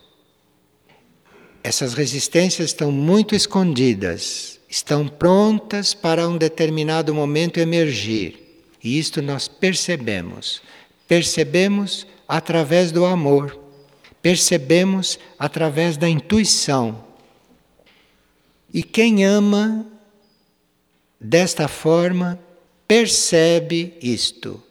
Essas 1.62 1.94
resistências 1.94 2.70
estão 2.70 2.92
muito 2.92 3.34
escondidas, 3.34 4.60
estão 4.68 5.08
prontas 5.08 5.94
para 5.94 6.28
um 6.28 6.36
determinado 6.36 7.14
momento 7.14 7.58
emergir. 7.58 8.64
E 8.82 8.98
isto 8.98 9.20
nós 9.20 9.48
percebemos. 9.48 10.62
Percebemos 11.08 12.06
através 12.28 12.92
do 12.92 13.04
amor 13.04 13.60
percebemos 14.22 15.18
através 15.38 15.96
da 15.96 16.08
intuição. 16.08 17.04
E 18.72 18.82
quem 18.82 19.24
ama 19.24 19.86
desta 21.20 21.68
forma 21.68 22.38
percebe 22.88 23.94
isto. 24.00 24.62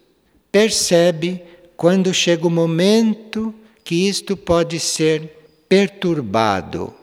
Percebe 0.51 1.43
quando 1.77 2.13
chega 2.13 2.47
o 2.47 2.49
momento 2.49 3.53
que 3.83 4.07
isto 4.07 4.35
pode 4.35 4.79
ser 4.79 5.37
perturbado. 5.69 6.93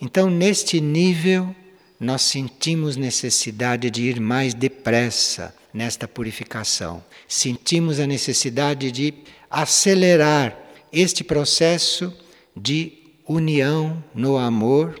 Então, 0.00 0.28
neste 0.28 0.80
nível, 0.80 1.54
nós 2.00 2.22
sentimos 2.22 2.96
necessidade 2.96 3.90
de 3.90 4.02
ir 4.02 4.20
mais 4.20 4.52
depressa 4.52 5.54
nesta 5.72 6.08
purificação. 6.08 7.02
Sentimos 7.28 8.00
a 8.00 8.06
necessidade 8.06 8.90
de 8.90 9.14
acelerar 9.50 10.58
este 10.92 11.24
processo 11.24 12.12
de 12.56 12.92
união 13.26 14.02
no 14.14 14.36
amor, 14.36 15.00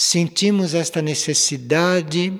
sentimos 0.00 0.74
esta 0.74 1.02
necessidade 1.02 2.32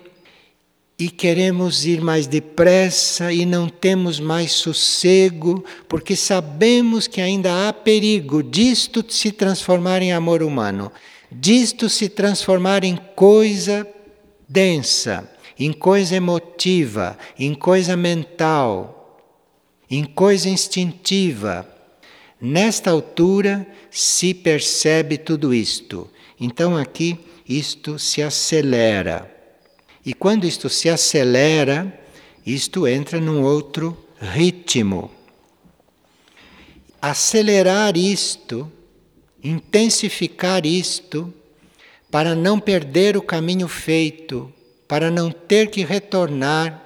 e 0.96 1.10
queremos 1.10 1.84
ir 1.84 2.00
mais 2.00 2.28
depressa 2.28 3.32
e 3.32 3.44
não 3.44 3.68
temos 3.68 4.20
mais 4.20 4.52
sossego, 4.52 5.64
porque 5.88 6.14
sabemos 6.14 7.08
que 7.08 7.20
ainda 7.20 7.68
há 7.68 7.72
perigo 7.72 8.42
disto 8.42 9.04
se 9.08 9.32
transformar 9.32 10.02
em 10.02 10.12
amor 10.12 10.42
humano, 10.42 10.92
disto 11.30 11.88
se 11.88 12.08
transformar 12.08 12.84
em 12.84 12.96
coisa 13.16 13.84
densa, 14.48 15.28
em 15.58 15.72
coisa 15.72 16.14
emotiva, 16.14 17.18
em 17.38 17.54
coisa 17.54 17.96
mental 17.96 18.94
em 19.90 20.04
coisa 20.04 20.48
instintiva. 20.48 21.66
Nesta 22.40 22.90
altura 22.90 23.66
se 23.90 24.34
percebe 24.34 25.16
tudo 25.16 25.54
isto. 25.54 26.08
Então 26.38 26.76
aqui 26.76 27.18
isto 27.48 27.98
se 27.98 28.22
acelera. 28.22 29.34
E 30.04 30.12
quando 30.12 30.46
isto 30.46 30.68
se 30.68 30.88
acelera, 30.88 31.98
isto 32.44 32.86
entra 32.86 33.20
num 33.20 33.42
outro 33.42 33.96
ritmo. 34.20 35.10
Acelerar 37.00 37.96
isto, 37.96 38.70
intensificar 39.42 40.66
isto, 40.66 41.32
para 42.10 42.34
não 42.34 42.58
perder 42.58 43.16
o 43.16 43.22
caminho 43.22 43.68
feito, 43.68 44.52
para 44.86 45.10
não 45.10 45.30
ter 45.30 45.70
que 45.70 45.84
retornar 45.84 46.82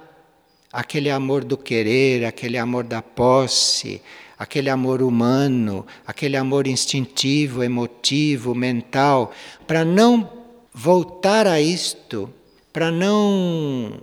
aquele 0.71 1.09
amor 1.09 1.43
do 1.43 1.57
querer, 1.57 2.25
aquele 2.25 2.57
amor 2.57 2.83
da 2.83 3.01
posse, 3.01 4.01
aquele 4.37 4.69
amor 4.69 5.01
humano, 5.01 5.85
aquele 6.05 6.35
amor 6.35 6.67
instintivo, 6.67 7.63
emotivo, 7.63 8.53
mental, 8.53 9.31
para 9.65 9.85
não 9.85 10.42
voltar 10.73 11.45
a 11.47 11.61
isto, 11.61 12.29
para 12.71 12.91
não 12.91 14.01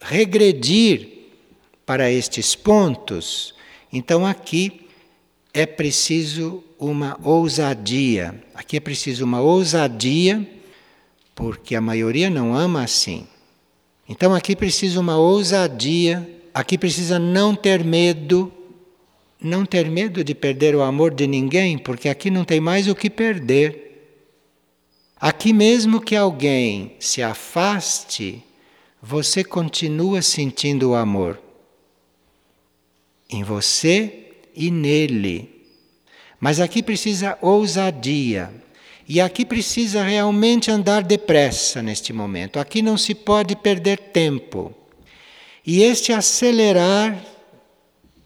regredir 0.00 1.08
para 1.86 2.10
estes 2.10 2.54
pontos, 2.54 3.54
então 3.92 4.26
aqui 4.26 4.88
é 5.54 5.64
preciso 5.64 6.62
uma 6.78 7.18
ousadia. 7.22 8.34
Aqui 8.54 8.76
é 8.76 8.80
preciso 8.80 9.24
uma 9.24 9.40
ousadia, 9.40 10.46
porque 11.34 11.74
a 11.74 11.80
maioria 11.80 12.28
não 12.28 12.54
ama 12.54 12.82
assim. 12.82 13.26
Então 14.08 14.34
aqui 14.34 14.54
precisa 14.54 15.00
uma 15.00 15.16
ousadia, 15.16 16.28
aqui 16.52 16.76
precisa 16.76 17.18
não 17.18 17.54
ter 17.54 17.84
medo, 17.84 18.52
não 19.40 19.64
ter 19.64 19.88
medo 19.88 20.24
de 20.24 20.34
perder 20.34 20.74
o 20.74 20.82
amor 20.82 21.14
de 21.14 21.26
ninguém, 21.26 21.78
porque 21.78 22.08
aqui 22.08 22.30
não 22.30 22.44
tem 22.44 22.60
mais 22.60 22.88
o 22.88 22.94
que 22.94 23.08
perder. 23.08 23.87
Aqui 25.20 25.52
mesmo 25.52 26.00
que 26.00 26.14
alguém 26.14 26.96
se 27.00 27.22
afaste, 27.22 28.42
você 29.02 29.42
continua 29.42 30.22
sentindo 30.22 30.90
o 30.90 30.94
amor 30.94 31.40
em 33.28 33.42
você 33.42 34.28
e 34.54 34.70
nele. 34.70 35.66
Mas 36.40 36.60
aqui 36.60 36.82
precisa 36.82 37.36
ousadia. 37.42 38.50
E 39.08 39.20
aqui 39.20 39.44
precisa 39.44 40.02
realmente 40.02 40.70
andar 40.70 41.02
depressa 41.02 41.82
neste 41.82 42.12
momento. 42.12 42.60
Aqui 42.60 42.82
não 42.82 42.96
se 42.96 43.14
pode 43.14 43.56
perder 43.56 43.98
tempo. 43.98 44.74
E 45.66 45.82
este 45.82 46.12
acelerar 46.12 47.18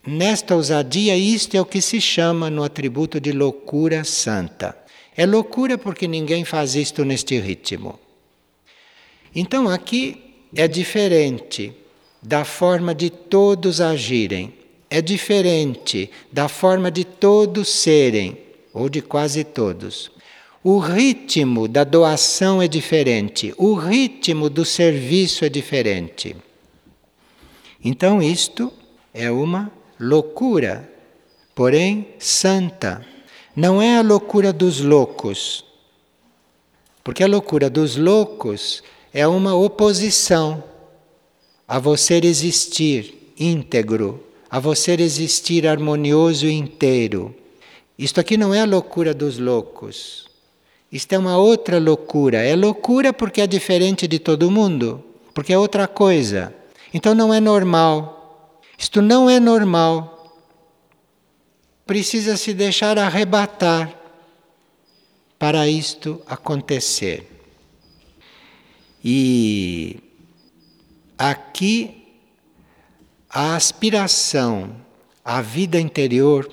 nesta 0.07 0.55
ousadia, 0.55 1.17
isto 1.17 1.57
é 1.57 1.61
o 1.61 1.65
que 1.67 1.81
se 1.81 2.01
chama 2.01 2.51
no 2.51 2.65
atributo 2.65 3.21
de 3.21 3.33
loucura 3.33 4.05
santa. 4.05 4.82
É 5.16 5.27
loucura 5.27 5.77
porque 5.77 6.09
ninguém 6.09 6.44
faz 6.44 6.75
isto 6.75 7.05
neste 7.05 7.38
ritmo. 7.38 7.98
Então 9.35 9.68
aqui 9.68 10.35
é 10.55 10.66
diferente 10.66 11.72
da 12.22 12.44
forma 12.44 12.94
de 12.94 13.11
todos 13.11 13.81
agirem, 13.81 14.55
é 14.88 15.01
diferente 15.01 16.11
da 16.31 16.48
forma 16.48 16.90
de 16.90 17.05
todos 17.05 17.68
serem, 17.68 18.38
ou 18.72 18.88
de 18.88 19.03
quase 19.03 19.44
todos. 19.44 20.11
O 20.62 20.79
ritmo 20.79 21.66
da 21.66 21.83
doação 21.83 22.62
é 22.62 22.68
diferente, 22.68 23.53
o 23.57 23.75
ritmo 23.75 24.48
do 24.48 24.64
serviço 24.64 25.44
é 25.44 25.48
diferente. 25.48 26.37
Então, 27.85 28.22
isto 28.22 28.72
é 29.12 29.31
uma 29.31 29.72
loucura, 29.98 30.88
porém 31.55 32.07
santa. 32.18 33.05
Não 33.55 33.83
é 33.83 33.99
a 33.99 34.03
loucura 34.03 34.51
dos 34.51 34.81
loucos, 34.81 35.62
porque 37.05 37.23
a 37.23 37.27
loucura 37.27 37.69
dos 37.69 37.97
loucos 37.97 38.83
é 39.12 39.27
uma 39.27 39.55
oposição 39.55 40.65
a 41.69 41.79
você 41.79 42.19
existir 42.25 43.35
íntegro, 43.38 44.25
a 44.51 44.59
você 44.59 44.93
existir 44.93 45.67
harmonioso 45.67 46.47
e 46.47 46.53
inteiro. 46.53 47.35
Isto 47.99 48.21
aqui 48.21 48.38
não 48.38 48.55
é 48.55 48.62
a 48.62 48.67
loucura 48.67 49.12
dos 49.12 49.38
loucos. 49.38 50.27
Isto 50.91 51.12
é 51.12 51.19
uma 51.19 51.37
outra 51.37 51.79
loucura. 51.79 52.38
É 52.38 52.57
loucura 52.57 53.12
porque 53.12 53.43
é 53.43 53.47
diferente 53.47 54.09
de 54.09 54.19
todo 54.19 54.51
mundo, 54.51 55.05
porque 55.35 55.53
é 55.53 55.59
outra 55.59 55.87
coisa. 55.87 56.55
Então 56.93 57.15
não 57.15 57.33
é 57.35 57.41
normal. 57.41 58.59
Isto 58.79 59.03
não 59.03 59.29
é 59.29 59.38
normal. 59.38 60.12
Precisa 61.87 62.37
se 62.37 62.55
deixar 62.55 62.99
arrebatar 62.99 63.99
para 65.38 65.66
isto 65.68 66.23
acontecer. 66.27 67.29
E 69.05 69.99
aqui 71.18 72.03
a 73.29 73.57
aspiração 73.57 74.77
à 75.25 75.40
vida 75.40 75.81
interior, 75.81 76.49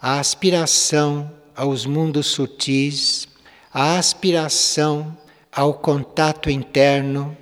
a 0.00 0.18
aspiração 0.18 1.30
aos 1.54 1.84
mundos 1.84 2.28
sutis, 2.28 3.28
a 3.72 3.98
aspiração 3.98 5.16
ao 5.50 5.74
contato 5.74 6.48
interno, 6.48 7.36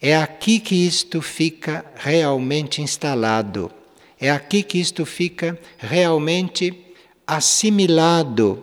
é 0.00 0.16
aqui 0.16 0.60
que 0.60 0.86
isto 0.86 1.20
fica 1.20 1.84
realmente 1.96 2.80
instalado, 2.80 3.72
é 4.20 4.30
aqui 4.30 4.62
que 4.62 4.78
isto 4.78 5.04
fica 5.04 5.58
realmente 5.78 6.94
assimilado. 7.26 8.62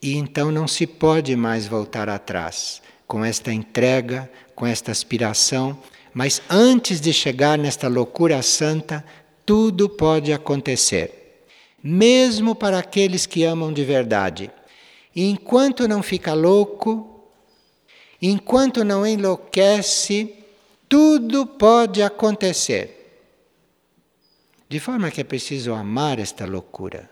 E 0.00 0.16
então 0.16 0.50
não 0.50 0.66
se 0.66 0.86
pode 0.86 1.34
mais 1.36 1.66
voltar 1.66 2.08
atrás 2.08 2.80
com 3.06 3.24
esta 3.24 3.52
entrega, 3.52 4.30
com 4.54 4.66
esta 4.66 4.90
aspiração, 4.90 5.78
mas 6.12 6.40
antes 6.48 7.00
de 7.00 7.12
chegar 7.12 7.58
nesta 7.58 7.88
loucura 7.88 8.40
santa, 8.42 9.04
tudo 9.44 9.88
pode 9.88 10.32
acontecer, 10.32 11.44
mesmo 11.82 12.54
para 12.54 12.78
aqueles 12.78 13.26
que 13.26 13.44
amam 13.44 13.72
de 13.72 13.84
verdade. 13.84 14.50
E 15.14 15.30
enquanto 15.30 15.86
não 15.86 16.02
fica 16.02 16.34
louco, 16.34 17.22
enquanto 18.20 18.82
não 18.82 19.06
enlouquece, 19.06 20.34
tudo 20.88 21.46
pode 21.46 22.02
acontecer. 22.02 22.95
De 24.68 24.80
forma 24.80 25.10
que 25.10 25.20
é 25.20 25.24
preciso 25.24 25.72
amar 25.72 26.18
esta 26.18 26.44
loucura. 26.44 27.08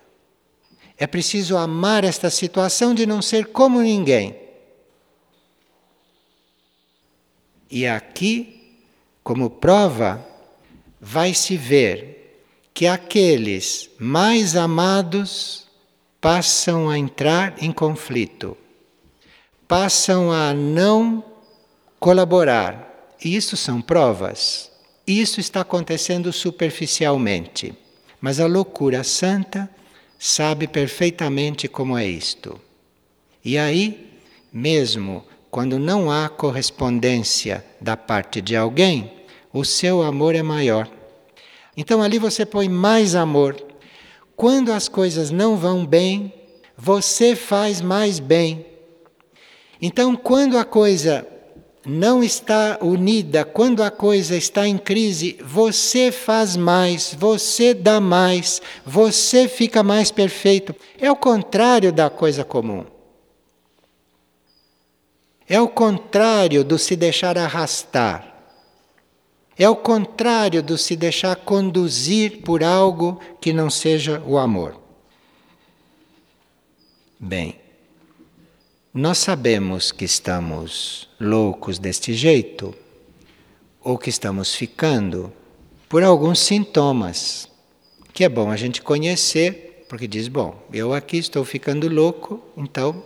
É 0.97 1.07
preciso 1.07 1.57
amar 1.57 2.05
esta 2.05 2.31
situação 2.31 2.95
de 2.95 3.07
não 3.07 3.21
ser 3.21 3.47
como 3.47 3.81
ninguém. 3.81 4.37
E 7.71 7.87
aqui, 7.87 8.77
como 9.23 9.51
prova, 9.51 10.25
vai 11.01 11.35
se 11.35 11.57
ver 11.57 12.43
que 12.73 12.87
aqueles 12.87 13.91
mais 13.99 14.57
amados 14.57 15.67
passam 16.21 16.89
a 16.89 16.99
entrar 16.99 17.63
em 17.63 17.71
conflito, 17.71 18.57
passam 19.69 20.33
a 20.33 20.55
não 20.55 21.25
colaborar. 22.01 23.15
E 23.25 23.37
isso 23.37 23.57
são 23.57 23.81
provas. 23.81 24.71
Isso 25.07 25.41
está 25.41 25.61
acontecendo 25.61 26.33
superficialmente. 26.33 27.75
Mas 28.21 28.41
a 28.41 28.47
loucura 28.47 29.05
santa 29.05 29.69
sabe 30.19 30.67
perfeitamente 30.67 31.69
como 31.69 31.99
é 31.99 32.07
isto. 32.07 32.59
E 33.45 33.59
aí, 33.59 34.19
mesmo 34.53 35.25
quando 35.51 35.79
não 35.79 36.11
há 36.11 36.29
correspondência 36.29 37.65
da 37.81 37.97
parte 37.97 38.41
de 38.41 38.57
alguém, 38.57 39.13
o 39.53 39.65
seu 39.65 40.03
amor 40.03 40.35
é 40.35 40.43
maior. 40.43 40.89
Então 41.77 42.03
ali 42.03 42.19
você 42.19 42.45
põe 42.45 42.69
mais 42.69 43.15
amor. 43.15 43.57
Quando 44.35 44.73
as 44.73 44.89
coisas 44.89 45.31
não 45.31 45.57
vão 45.57 45.87
bem, 45.87 46.33
você 46.77 47.37
faz 47.37 47.81
mais 47.81 48.19
bem. 48.19 48.67
Então, 49.81 50.17
quando 50.17 50.59
a 50.59 50.65
coisa 50.65 51.27
não 51.85 52.25
está 52.25 52.79
unida, 52.81 53.45
quando 53.45 53.83
a 53.83 53.91
coisa 53.91 54.37
está 54.37 54.67
em 54.67 54.79
crise, 54.79 55.39
você 55.45 56.11
faz 56.11 56.57
mais, 56.57 57.15
você 57.19 57.75
dá 57.75 58.01
mais, 58.01 58.63
você 58.87 59.47
fica 59.47 59.83
mais 59.83 60.11
perfeito. 60.11 60.75
É 60.99 61.11
o 61.11 61.17
contrário 61.17 61.93
da 61.93 62.09
coisa 62.09 62.43
comum. 62.45 62.87
É 65.47 65.61
o 65.61 65.69
contrário 65.69 66.65
do 66.65 66.79
se 66.79 66.97
deixar 66.97 67.37
arrastar. 67.37 68.33
É 69.59 69.69
o 69.69 69.77
contrário 69.77 70.63
do 70.63 70.79
se 70.79 70.97
deixar 70.97 71.37
conduzir 71.37 72.41
por 72.43 72.65
algo 72.65 73.21
que 73.41 73.53
não 73.53 73.69
seja 73.69 74.23
o 74.27 74.39
amor. 74.39 74.81
Bem, 77.21 77.61
nós 78.95 79.19
sabemos 79.19 79.91
que 79.91 80.05
estamos 80.05 81.09
loucos 81.19 81.81
deste 81.81 82.15
jeito, 82.15 82.73
ou 83.83 83.99
que 83.99 84.09
estamos 84.09 84.55
ficando, 84.55 85.33
por 85.89 86.05
alguns 86.05 86.39
sintomas, 86.39 87.49
que 88.13 88.23
é 88.23 88.29
bom 88.29 88.53
a 88.53 88.57
gente 88.57 88.81
conhecer, 88.81 89.85
porque 89.89 90.07
diz: 90.07 90.29
bom, 90.29 90.63
eu 90.73 90.95
aqui 90.95 91.17
estou 91.17 91.45
ficando 91.45 91.89
louco, 91.89 92.41
então 92.57 93.03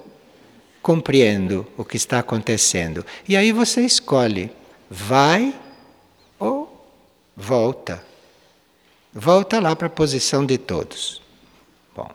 compreendo 0.82 1.66
o 1.74 1.82
que 1.86 1.96
está 1.96 2.18
acontecendo. 2.18 3.04
E 3.26 3.34
aí 3.34 3.50
você 3.50 3.80
escolhe: 3.80 4.52
vai 4.90 5.58
ou 6.38 6.86
volta. 7.34 8.04
Volta 9.14 9.58
lá 9.58 9.74
para 9.74 9.86
a 9.86 9.90
posição 9.90 10.44
de 10.44 10.58
todos. 10.58 11.22
Bom, 11.96 12.10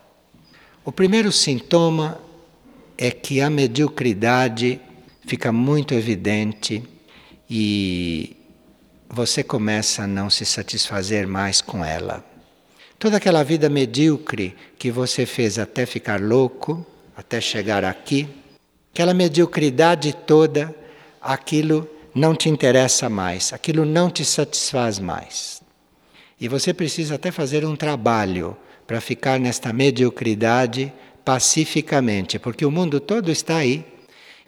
o 0.85 0.91
primeiro 0.91 1.31
sintoma 1.31 2.21
é 2.97 3.11
que 3.11 3.41
a 3.41 3.49
mediocridade 3.49 4.79
fica 5.25 5.51
muito 5.51 5.93
evidente 5.93 6.83
e 7.49 8.35
você 9.09 9.43
começa 9.43 10.03
a 10.03 10.07
não 10.07 10.29
se 10.29 10.45
satisfazer 10.45 11.27
mais 11.27 11.61
com 11.61 11.83
ela. 11.83 12.23
Toda 12.97 13.17
aquela 13.17 13.43
vida 13.43 13.69
medíocre 13.69 14.55
que 14.77 14.89
você 14.89 15.25
fez 15.25 15.59
até 15.59 15.85
ficar 15.85 16.21
louco, 16.21 16.85
até 17.15 17.39
chegar 17.41 17.83
aqui, 17.83 18.27
aquela 18.91 19.13
mediocridade 19.13 20.13
toda, 20.25 20.73
aquilo 21.21 21.87
não 22.15 22.35
te 22.35 22.49
interessa 22.49 23.09
mais, 23.09 23.51
aquilo 23.53 23.85
não 23.85 24.09
te 24.09 24.23
satisfaz 24.23 24.99
mais. 24.99 25.61
E 26.39 26.47
você 26.47 26.73
precisa 26.73 27.15
até 27.15 27.31
fazer 27.31 27.65
um 27.65 27.75
trabalho 27.75 28.55
para 28.85 28.99
ficar 29.01 29.39
nesta 29.39 29.71
mediocridade 29.71 30.91
pacificamente, 31.23 32.37
porque 32.37 32.65
o 32.65 32.71
mundo 32.71 32.99
todo 32.99 33.31
está 33.31 33.57
aí. 33.57 33.85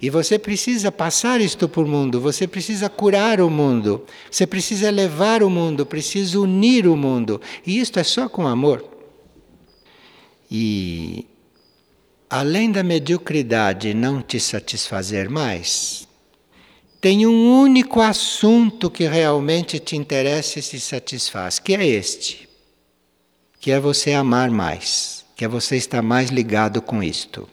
E 0.02 0.10
você 0.10 0.38
precisa 0.38 0.92
passar 0.92 1.40
isto 1.40 1.70
para 1.70 1.82
o 1.82 1.88
mundo, 1.88 2.20
você 2.20 2.46
precisa 2.46 2.90
curar 2.90 3.40
o 3.40 3.50
mundo, 3.50 4.06
você 4.30 4.46
precisa 4.46 4.90
elevar 4.90 5.42
o 5.42 5.50
mundo, 5.50 5.86
precisa 5.86 6.40
unir 6.40 6.86
o 6.86 6.98
mundo. 6.98 7.40
E 7.66 7.80
isto 7.80 7.98
é 7.98 8.04
só 8.04 8.28
com 8.28 8.46
amor. 8.46 8.84
E 10.52 11.26
além 12.30 12.72
da 12.72 12.84
mediocridade 12.84 13.94
não 13.94 14.22
te 14.22 14.38
satisfazer 14.38 15.30
mais, 15.30 16.06
tem 17.00 17.26
um 17.26 17.62
único 17.62 18.02
assunto 18.02 18.92
que 18.92 19.08
realmente 19.08 19.80
te 19.80 19.96
interessa 19.96 20.60
e 20.60 20.62
se 20.62 20.80
satisfaz, 20.80 21.58
que 21.58 21.74
é 21.74 21.86
este, 21.86 22.50
que 23.62 23.72
é 23.72 23.80
você 23.80 24.12
amar 24.12 24.52
mais 24.52 25.25
que 25.36 25.44
é 25.44 25.48
você 25.48 25.76
estar 25.76 26.02
mais 26.02 26.30
ligado 26.30 26.82
com 26.82 27.04
isto. 27.04 27.48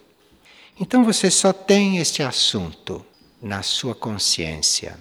Então 0.80 1.04
você 1.04 1.30
só 1.30 1.52
tem 1.52 1.98
este 1.98 2.22
assunto 2.22 3.04
na 3.40 3.62
sua 3.62 3.94
consciência. 3.94 4.96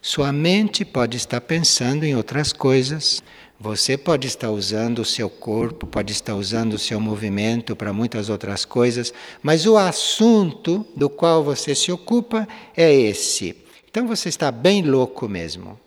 Sua 0.00 0.32
mente 0.32 0.84
pode 0.84 1.16
estar 1.16 1.40
pensando 1.40 2.04
em 2.04 2.14
outras 2.14 2.52
coisas, 2.52 3.22
você 3.58 3.96
pode 3.96 4.28
estar 4.28 4.50
usando 4.50 5.00
o 5.00 5.04
seu 5.04 5.28
corpo, 5.28 5.86
pode 5.86 6.12
estar 6.12 6.36
usando 6.36 6.74
o 6.74 6.78
seu 6.78 7.00
movimento 7.00 7.74
para 7.74 7.92
muitas 7.92 8.28
outras 8.28 8.64
coisas, 8.64 9.12
mas 9.42 9.66
o 9.66 9.76
assunto 9.76 10.86
do 10.94 11.10
qual 11.10 11.42
você 11.42 11.74
se 11.74 11.90
ocupa 11.90 12.46
é 12.76 12.92
esse. 12.94 13.56
Então 13.90 14.06
você 14.06 14.28
está 14.28 14.52
bem 14.52 14.82
louco 14.82 15.28
mesmo. 15.28 15.78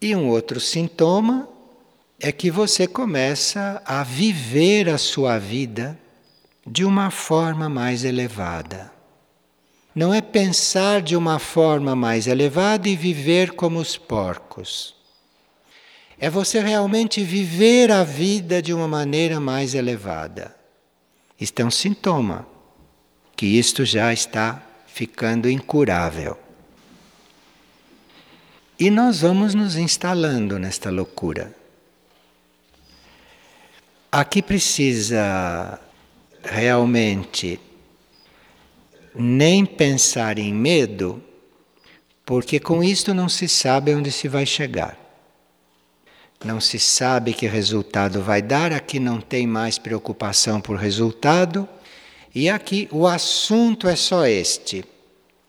E 0.00 0.16
um 0.16 0.28
outro 0.28 0.58
sintoma 0.58 1.48
é 2.26 2.32
que 2.32 2.50
você 2.50 2.86
começa 2.86 3.82
a 3.84 4.02
viver 4.02 4.88
a 4.88 4.96
sua 4.96 5.38
vida 5.38 5.98
de 6.66 6.82
uma 6.82 7.10
forma 7.10 7.68
mais 7.68 8.02
elevada. 8.02 8.90
Não 9.94 10.14
é 10.14 10.22
pensar 10.22 11.02
de 11.02 11.14
uma 11.16 11.38
forma 11.38 11.94
mais 11.94 12.26
elevada 12.26 12.88
e 12.88 12.96
viver 12.96 13.52
como 13.52 13.78
os 13.78 13.98
porcos. 13.98 14.94
É 16.18 16.30
você 16.30 16.60
realmente 16.60 17.22
viver 17.22 17.90
a 17.90 18.02
vida 18.02 18.62
de 18.62 18.72
uma 18.72 18.88
maneira 18.88 19.38
mais 19.38 19.74
elevada. 19.74 20.56
Isto 21.38 21.60
é 21.60 21.64
um 21.66 21.70
sintoma 21.70 22.48
que 23.36 23.44
isto 23.44 23.84
já 23.84 24.14
está 24.14 24.62
ficando 24.86 25.46
incurável. 25.46 26.38
E 28.80 28.90
nós 28.90 29.20
vamos 29.20 29.54
nos 29.54 29.76
instalando 29.76 30.58
nesta 30.58 30.90
loucura. 30.90 31.63
Aqui 34.16 34.40
precisa 34.40 35.80
realmente 36.40 37.58
nem 39.12 39.66
pensar 39.66 40.38
em 40.38 40.54
medo, 40.54 41.20
porque 42.24 42.60
com 42.60 42.80
isto 42.80 43.12
não 43.12 43.28
se 43.28 43.48
sabe 43.48 43.92
onde 43.92 44.12
se 44.12 44.28
vai 44.28 44.46
chegar. 44.46 44.96
Não 46.44 46.60
se 46.60 46.78
sabe 46.78 47.32
que 47.32 47.48
resultado 47.48 48.22
vai 48.22 48.40
dar, 48.40 48.72
aqui 48.72 49.00
não 49.00 49.20
tem 49.20 49.48
mais 49.48 49.78
preocupação 49.78 50.60
por 50.60 50.76
resultado, 50.76 51.68
e 52.32 52.48
aqui 52.48 52.86
o 52.92 53.08
assunto 53.08 53.88
é 53.88 53.96
só 53.96 54.26
este. 54.26 54.84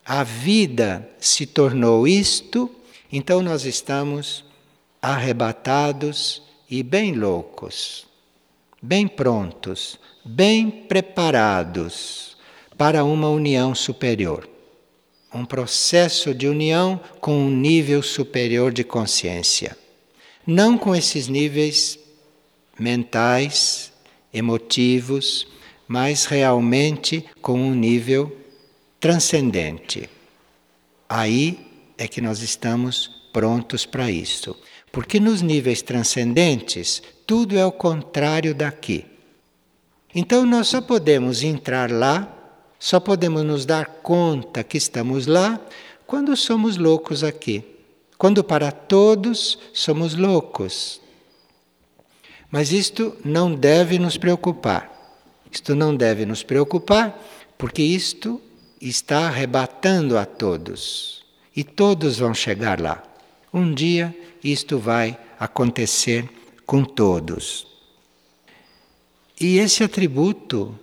A 0.04 0.24
vida 0.24 1.08
se 1.20 1.46
tornou 1.46 2.08
isto, 2.08 2.76
então 3.12 3.44
nós 3.44 3.64
estamos 3.64 4.44
arrebatados 5.04 6.42
e 6.68 6.82
bem 6.82 7.14
loucos 7.14 8.15
bem 8.86 9.08
prontos, 9.08 10.00
bem 10.24 10.70
preparados 10.70 12.38
para 12.78 13.04
uma 13.04 13.28
união 13.30 13.74
superior. 13.74 14.48
Um 15.34 15.44
processo 15.44 16.36
de 16.36 16.48
união 16.48 17.02
com 17.20 17.36
um 17.36 17.50
nível 17.50 18.04
superior 18.04 18.72
de 18.72 18.84
consciência. 18.84 19.76
Não 20.46 20.78
com 20.78 20.96
esses 20.96 21.28
níveis 21.28 21.98
mentais, 22.80 23.92
emotivos, 24.32 25.48
mas 25.88 26.26
realmente 26.26 27.26
com 27.42 27.60
um 27.60 27.74
nível 27.74 28.38
transcendente. 29.00 30.08
Aí 31.10 31.58
é 31.98 32.08
que 32.08 32.22
nós 32.22 32.44
estamos 32.44 33.10
prontos 33.34 33.84
para 33.84 34.12
isso. 34.12 34.56
Porque 34.92 35.20
nos 35.20 35.42
níveis 35.42 35.82
transcendentes, 35.82 37.02
tudo 37.26 37.58
é 37.58 37.66
o 37.66 37.72
contrário 37.72 38.54
daqui. 38.54 39.06
Então 40.14 40.46
nós 40.46 40.68
só 40.68 40.80
podemos 40.82 41.44
entrar 41.44 41.92
lá, 41.92 42.32
só 42.80 43.00
podemos 43.00 43.44
nos 43.44 43.66
dar 43.66 43.86
conta 43.86 44.64
que 44.64 44.78
estamos 44.78 45.28
lá 45.28 45.60
quando 46.08 46.36
somos 46.36 46.78
loucos 46.78 47.24
aqui. 47.24 47.64
Quando 48.18 48.44
para 48.44 48.72
todos 48.72 49.60
somos 49.74 50.16
loucos. 50.16 51.02
Mas 52.50 52.72
isto 52.72 53.16
não 53.26 53.54
deve 53.54 54.00
nos 54.00 54.18
preocupar. 54.18 54.90
Isto 55.52 55.76
não 55.76 55.96
deve 55.96 56.26
nos 56.26 56.44
preocupar, 56.44 57.22
porque 57.58 57.82
isto 57.82 58.42
está 58.80 59.28
arrebatando 59.28 60.18
a 60.18 60.26
todos. 60.26 61.26
E 61.56 61.64
todos 61.64 62.20
vão 62.20 62.34
chegar 62.34 62.80
lá. 62.80 63.04
Um 63.54 63.74
dia 63.74 64.16
isto 64.44 64.78
vai 64.78 65.18
acontecer 65.40 66.30
com 66.66 66.84
todos. 66.84 67.68
E 69.40 69.58
esse 69.58 69.84
atributo 69.84 70.78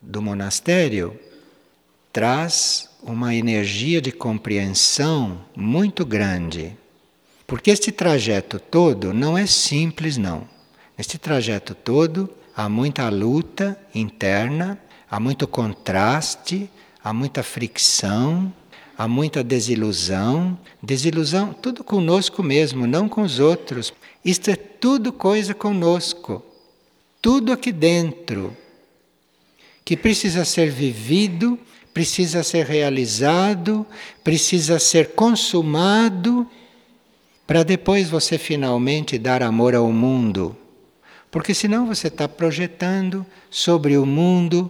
do 0.00 0.22
monastério 0.22 1.18
traz 2.12 2.88
uma 3.02 3.34
energia 3.34 4.00
de 4.00 4.10
compreensão 4.10 5.44
muito 5.54 6.04
grande. 6.04 6.76
Porque 7.46 7.70
este 7.70 7.92
trajeto 7.92 8.58
todo 8.58 9.12
não 9.12 9.36
é 9.36 9.46
simples, 9.46 10.16
não. 10.16 10.48
Neste 10.96 11.18
trajeto 11.18 11.74
todo 11.74 12.28
há 12.56 12.68
muita 12.68 13.08
luta 13.08 13.78
interna, 13.94 14.78
há 15.10 15.20
muito 15.20 15.46
contraste, 15.46 16.70
há 17.04 17.12
muita 17.12 17.42
fricção, 17.42 18.52
há 18.96 19.06
muita 19.06 19.44
desilusão. 19.44 20.58
Desilusão, 20.82 21.52
tudo 21.52 21.84
conosco 21.84 22.42
mesmo, 22.42 22.86
não 22.86 23.08
com 23.08 23.22
os 23.22 23.38
outros. 23.38 23.92
Isto 24.26 24.50
é 24.50 24.56
tudo 24.56 25.12
coisa 25.12 25.54
conosco, 25.54 26.42
tudo 27.22 27.52
aqui 27.52 27.70
dentro, 27.70 28.56
que 29.84 29.96
precisa 29.96 30.44
ser 30.44 30.68
vivido, 30.68 31.56
precisa 31.94 32.42
ser 32.42 32.66
realizado, 32.66 33.86
precisa 34.24 34.80
ser 34.80 35.12
consumado, 35.12 36.44
para 37.46 37.62
depois 37.62 38.10
você 38.10 38.36
finalmente 38.36 39.16
dar 39.16 39.44
amor 39.44 39.76
ao 39.76 39.92
mundo. 39.92 40.56
Porque 41.30 41.54
senão 41.54 41.86
você 41.86 42.08
está 42.08 42.28
projetando 42.28 43.24
sobre 43.48 43.96
o 43.96 44.04
mundo 44.04 44.68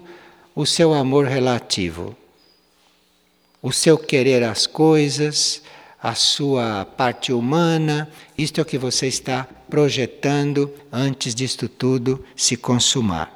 o 0.55 0.67
seu 0.67 0.93
amor 0.93 1.25
relativo, 1.25 2.15
o 3.63 3.73
seu 3.73 3.97
querer 3.97 4.43
as 4.43 4.67
coisas, 4.67 5.63
a 6.07 6.15
sua 6.15 6.85
parte 6.85 7.33
humana, 7.33 8.09
isto 8.39 8.61
é 8.61 8.63
o 8.63 8.65
que 8.65 8.79
você 8.79 9.09
está 9.09 9.43
projetando 9.69 10.73
antes 10.93 11.35
disto 11.35 11.69
tudo 11.69 12.25
se 12.37 12.57
consumar. 12.57 13.29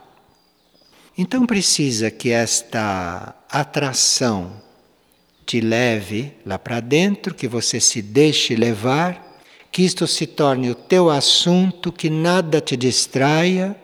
Então 1.18 1.46
precisa 1.46 2.12
que 2.12 2.30
esta 2.30 3.34
atração 3.50 4.62
te 5.44 5.60
leve 5.60 6.32
lá 6.46 6.60
para 6.60 6.78
dentro, 6.78 7.34
que 7.34 7.48
você 7.48 7.80
se 7.80 8.00
deixe 8.00 8.54
levar 8.54 9.42
que 9.72 9.82
isto 9.82 10.06
se 10.06 10.24
torne 10.24 10.70
o 10.70 10.74
teu 10.76 11.10
assunto, 11.10 11.90
que 11.90 12.08
nada 12.08 12.60
te 12.60 12.76
distraia, 12.76 13.74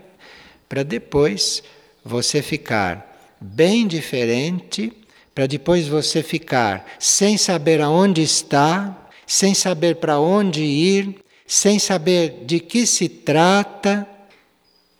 para 0.68 0.84
depois 0.84 1.60
você 2.04 2.40
ficar 2.40 3.34
bem 3.40 3.84
diferente, 3.84 4.92
para 5.36 5.46
depois 5.46 5.86
você 5.86 6.22
ficar 6.22 6.86
sem 6.98 7.36
saber 7.36 7.82
aonde 7.82 8.22
está, 8.22 9.06
sem 9.26 9.52
saber 9.52 9.96
para 9.96 10.18
onde 10.18 10.62
ir, 10.62 11.14
sem 11.46 11.78
saber 11.78 12.44
de 12.46 12.58
que 12.58 12.86
se 12.86 13.06
trata. 13.06 14.08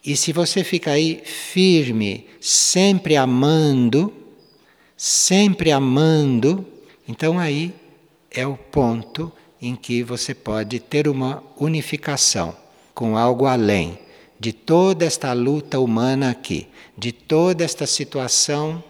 E 0.05 0.14
se 0.14 0.35
você 0.35 0.62
fica 0.62 0.90
aí 0.90 1.22
firme, 1.25 2.27
sempre 2.38 3.16
amando, 3.16 4.12
sempre 4.94 5.72
amando, 5.72 6.66
então 7.09 7.38
aí 7.38 7.72
é 8.31 8.46
o 8.46 8.59
ponto 8.59 9.33
em 9.59 9.75
que 9.75 10.03
você 10.03 10.35
pode 10.35 10.81
ter 10.81 11.09
uma 11.09 11.42
unificação 11.59 12.55
com 12.94 13.16
algo 13.16 13.46
além 13.46 13.99
de 14.38 14.53
toda 14.53 15.07
esta 15.07 15.33
luta 15.33 15.81
humana 15.81 16.31
aqui, 16.31 16.68
de 16.94 17.11
toda 17.11 17.64
esta 17.64 17.87
situação 17.87 18.85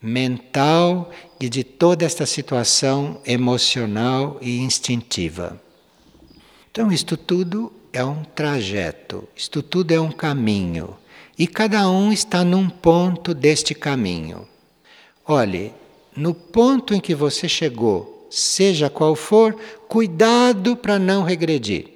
mental 0.00 1.10
e 1.40 1.48
de 1.48 1.64
toda 1.64 2.04
esta 2.04 2.24
situação 2.24 3.20
emocional 3.26 4.38
e 4.40 4.58
instintiva. 4.58 5.60
Então, 6.70 6.92
isto 6.92 7.16
tudo 7.16 7.72
é 7.92 8.04
um 8.04 8.22
trajeto, 8.22 9.26
isto 9.34 9.62
tudo 9.62 9.92
é 9.92 10.00
um 10.00 10.12
caminho, 10.12 10.96
e 11.38 11.46
cada 11.46 11.88
um 11.90 12.12
está 12.12 12.44
num 12.44 12.68
ponto 12.68 13.34
deste 13.34 13.74
caminho. 13.74 14.46
Olhe, 15.26 15.72
no 16.16 16.34
ponto 16.34 16.94
em 16.94 17.00
que 17.00 17.14
você 17.14 17.48
chegou 17.48 18.18
seja 18.30 18.90
qual 18.90 19.14
for, 19.14 19.56
cuidado 19.88 20.76
para 20.76 20.98
não 20.98 21.22
regredir. 21.22 21.88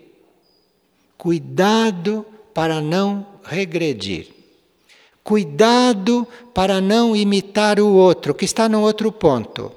Cuidado 1.18 2.24
para 2.54 2.80
não 2.80 3.26
regredir. 3.44 4.28
Cuidado 5.24 6.26
para 6.52 6.80
não 6.80 7.14
imitar 7.14 7.78
o 7.78 7.88
outro, 7.92 8.34
que 8.34 8.44
está 8.44 8.68
no 8.68 8.80
outro 8.80 9.12
ponto. 9.12 9.70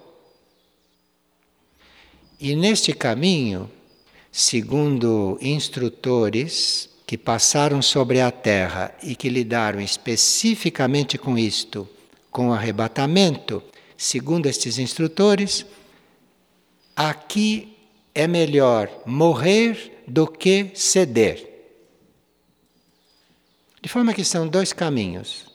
E 2.39 2.55
neste 2.55 2.93
caminho, 2.93 3.69
segundo 4.31 5.37
instrutores 5.41 6.89
que 7.05 7.17
passaram 7.17 7.81
sobre 7.81 8.19
a 8.19 8.31
terra 8.31 8.93
e 9.03 9.15
que 9.15 9.29
lidaram 9.29 9.79
especificamente 9.79 11.17
com 11.17 11.37
isto, 11.37 11.87
com 12.31 12.49
o 12.49 12.53
arrebatamento, 12.53 13.63
segundo 13.95 14.47
estes 14.47 14.79
instrutores, 14.79 15.65
aqui 16.95 17.77
é 18.13 18.27
melhor 18.27 18.89
morrer 19.05 20.03
do 20.07 20.27
que 20.27 20.71
ceder. 20.73 21.54
De 23.85 23.89
forma 23.89 24.15
que 24.15 24.23
são 24.23 24.47
dois 24.47 24.73
caminhos. 24.73 25.45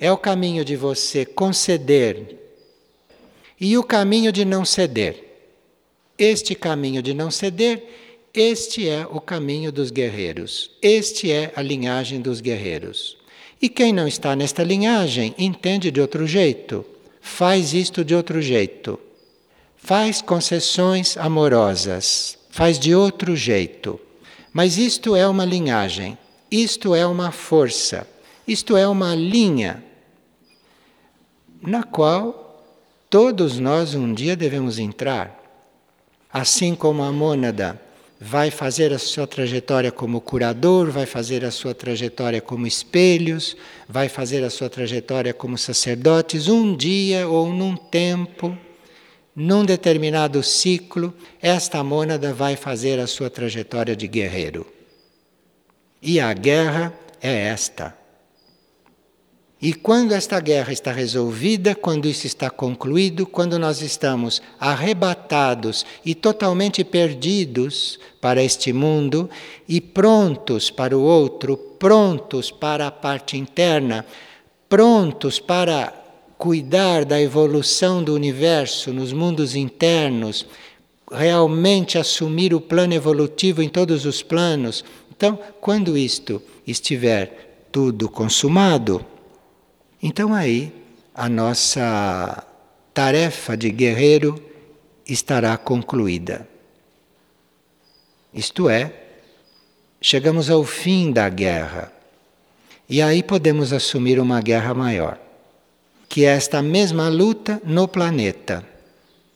É 0.00 0.10
o 0.10 0.16
caminho 0.16 0.64
de 0.64 0.74
você 0.74 1.24
conceder 1.24 2.36
e 3.60 3.78
o 3.78 3.84
caminho 3.84 4.32
de 4.32 4.44
não 4.44 4.64
ceder. 4.64 5.14
Este 6.18 6.56
caminho 6.56 7.00
de 7.00 7.14
não 7.14 7.30
ceder, 7.30 7.80
este 8.34 8.88
é 8.88 9.06
o 9.06 9.20
caminho 9.20 9.70
dos 9.70 9.92
guerreiros. 9.92 10.72
Este 10.82 11.30
é 11.30 11.52
a 11.54 11.62
linhagem 11.62 12.20
dos 12.20 12.40
guerreiros. 12.40 13.16
E 13.62 13.68
quem 13.68 13.92
não 13.92 14.08
está 14.08 14.34
nesta 14.34 14.64
linhagem 14.64 15.32
entende 15.38 15.92
de 15.92 16.00
outro 16.00 16.26
jeito, 16.26 16.84
faz 17.20 17.74
isto 17.74 18.04
de 18.04 18.12
outro 18.12 18.42
jeito 18.42 18.98
faz 19.76 20.20
concessões 20.20 21.16
amorosas, 21.16 22.36
faz 22.50 22.76
de 22.76 22.94
outro 22.94 23.36
jeito. 23.36 23.98
Mas 24.52 24.76
isto 24.76 25.14
é 25.14 25.26
uma 25.26 25.44
linhagem, 25.44 26.18
isto 26.50 26.94
é 26.94 27.06
uma 27.06 27.30
força, 27.30 28.06
isto 28.46 28.76
é 28.76 28.86
uma 28.86 29.14
linha 29.14 29.82
na 31.60 31.82
qual 31.82 32.64
todos 33.10 33.58
nós 33.58 33.94
um 33.94 34.12
dia 34.12 34.36
devemos 34.36 34.78
entrar. 34.78 35.36
Assim 36.32 36.74
como 36.74 37.02
a 37.02 37.10
mônada 37.10 37.80
vai 38.20 38.50
fazer 38.50 38.92
a 38.92 38.98
sua 38.98 39.26
trajetória 39.26 39.90
como 39.90 40.20
curador, 40.20 40.90
vai 40.90 41.06
fazer 41.06 41.44
a 41.44 41.50
sua 41.50 41.74
trajetória 41.74 42.40
como 42.40 42.66
espelhos, 42.66 43.56
vai 43.88 44.08
fazer 44.08 44.44
a 44.44 44.50
sua 44.50 44.68
trajetória 44.68 45.32
como 45.32 45.56
sacerdotes, 45.56 46.48
um 46.48 46.76
dia 46.76 47.28
ou 47.28 47.52
num 47.52 47.76
tempo 47.76 48.56
num 49.38 49.64
determinado 49.64 50.42
ciclo, 50.42 51.14
esta 51.40 51.84
mônada 51.84 52.34
vai 52.34 52.56
fazer 52.56 52.98
a 52.98 53.06
sua 53.06 53.30
trajetória 53.30 53.94
de 53.94 54.08
guerreiro. 54.08 54.66
E 56.00 56.20
a 56.20 56.32
guerra 56.32 56.92
é 57.20 57.48
esta. 57.48 57.96
E 59.60 59.74
quando 59.74 60.12
esta 60.12 60.38
guerra 60.38 60.72
está 60.72 60.92
resolvida, 60.92 61.74
quando 61.74 62.06
isso 62.06 62.28
está 62.28 62.48
concluído, 62.48 63.26
quando 63.26 63.58
nós 63.58 63.82
estamos 63.82 64.40
arrebatados 64.58 65.84
e 66.04 66.14
totalmente 66.14 66.84
perdidos 66.84 67.98
para 68.20 68.40
este 68.40 68.72
mundo 68.72 69.28
e 69.68 69.80
prontos 69.80 70.70
para 70.70 70.96
o 70.96 71.02
outro, 71.02 71.56
prontos 71.56 72.52
para 72.52 72.86
a 72.86 72.92
parte 72.92 73.36
interna, 73.36 74.06
prontos 74.68 75.40
para 75.40 75.92
cuidar 76.38 77.04
da 77.04 77.20
evolução 77.20 78.00
do 78.00 78.14
universo 78.14 78.92
nos 78.92 79.12
mundos 79.12 79.56
internos, 79.56 80.46
realmente 81.10 81.98
assumir 81.98 82.54
o 82.54 82.60
plano 82.60 82.94
evolutivo 82.94 83.60
em 83.60 83.68
todos 83.68 84.06
os 84.06 84.22
planos. 84.22 84.84
Então, 85.18 85.36
quando 85.60 85.98
isto 85.98 86.40
estiver 86.64 87.66
tudo 87.72 88.08
consumado, 88.08 89.04
então 90.00 90.32
aí 90.32 90.72
a 91.12 91.28
nossa 91.28 92.46
tarefa 92.94 93.56
de 93.56 93.68
guerreiro 93.68 94.40
estará 95.04 95.56
concluída. 95.56 96.48
Isto 98.32 98.70
é, 98.70 98.92
chegamos 100.00 100.50
ao 100.50 100.62
fim 100.62 101.10
da 101.10 101.28
guerra. 101.28 101.92
E 102.88 103.02
aí 103.02 103.20
podemos 103.20 103.72
assumir 103.72 104.20
uma 104.20 104.40
guerra 104.40 104.72
maior, 104.72 105.18
que 106.08 106.24
é 106.26 106.28
esta 106.28 106.62
mesma 106.62 107.08
luta 107.08 107.60
no 107.64 107.88
planeta. 107.88 108.64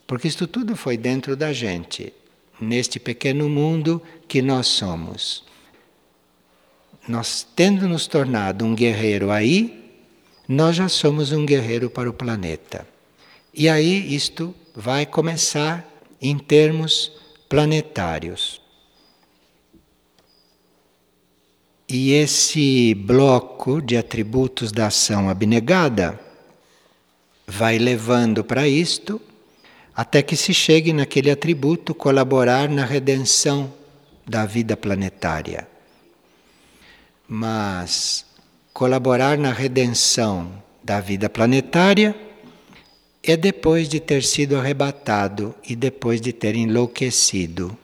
Porque 0.06 0.28
isto 0.28 0.46
tudo 0.46 0.76
foi 0.76 0.96
dentro 0.96 1.34
da 1.34 1.52
gente, 1.52 2.12
neste 2.60 3.00
pequeno 3.00 3.48
mundo 3.48 4.00
que 4.28 4.40
nós 4.40 4.68
somos. 4.68 5.50
Nós, 7.06 7.46
tendo 7.56 7.88
nos 7.88 8.06
tornado 8.06 8.64
um 8.64 8.74
guerreiro 8.74 9.30
aí, 9.30 9.82
nós 10.48 10.76
já 10.76 10.88
somos 10.88 11.32
um 11.32 11.44
guerreiro 11.44 11.90
para 11.90 12.08
o 12.08 12.12
planeta. 12.12 12.86
E 13.52 13.68
aí 13.68 14.14
isto 14.14 14.54
vai 14.74 15.04
começar 15.04 15.86
em 16.20 16.38
termos 16.38 17.12
planetários. 17.48 18.60
E 21.88 22.12
esse 22.12 22.94
bloco 22.94 23.82
de 23.82 23.96
atributos 23.96 24.72
da 24.72 24.86
ação 24.86 25.28
abnegada 25.28 26.18
vai 27.46 27.78
levando 27.78 28.42
para 28.42 28.66
isto 28.66 29.20
até 29.94 30.22
que 30.22 30.36
se 30.36 30.54
chegue 30.54 30.92
naquele 30.92 31.30
atributo 31.30 31.94
colaborar 31.94 32.68
na 32.68 32.84
redenção 32.84 33.72
da 34.26 34.46
vida 34.46 34.74
planetária. 34.76 35.71
Mas 37.34 38.26
colaborar 38.74 39.38
na 39.38 39.50
redenção 39.54 40.52
da 40.84 41.00
vida 41.00 41.30
planetária 41.30 42.14
é 43.22 43.38
depois 43.38 43.88
de 43.88 43.98
ter 44.00 44.22
sido 44.22 44.58
arrebatado 44.58 45.54
e 45.66 45.74
depois 45.74 46.20
de 46.20 46.30
ter 46.30 46.54
enlouquecido 46.54 47.74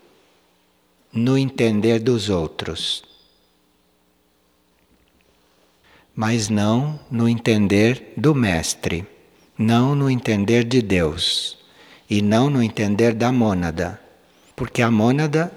no 1.10 1.38
entender 1.38 1.98
dos 1.98 2.28
outros, 2.28 3.02
mas 6.14 6.50
não 6.50 7.00
no 7.10 7.26
entender 7.26 8.12
do 8.18 8.34
Mestre, 8.34 9.06
não 9.56 9.94
no 9.94 10.10
entender 10.10 10.62
de 10.62 10.82
Deus 10.82 11.56
e 12.10 12.20
não 12.20 12.50
no 12.50 12.62
entender 12.62 13.14
da 13.14 13.32
mônada, 13.32 13.98
porque 14.54 14.82
a 14.82 14.90
mônada 14.90 15.50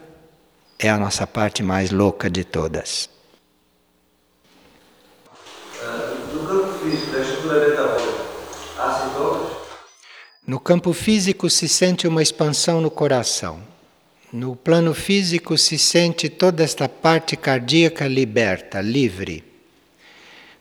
é 0.80 0.90
a 0.90 0.98
nossa 0.98 1.28
parte 1.28 1.62
mais 1.62 1.92
louca 1.92 2.30
de 2.30 2.46
todas. 2.46 3.11
No 10.46 10.60
campo 10.60 10.92
físico 10.92 11.50
se 11.52 11.68
sente 11.68 12.08
uma 12.08 12.22
expansão 12.22 12.82
no 12.82 12.90
coração. 12.90 13.62
No 14.34 14.56
plano 14.56 14.92
físico 14.92 15.56
se 15.56 15.78
sente 15.78 16.30
toda 16.30 16.64
esta 16.64 16.90
parte 16.90 17.38
cardíaca 17.38 18.08
liberta, 18.08 18.82
livre. 18.82 19.44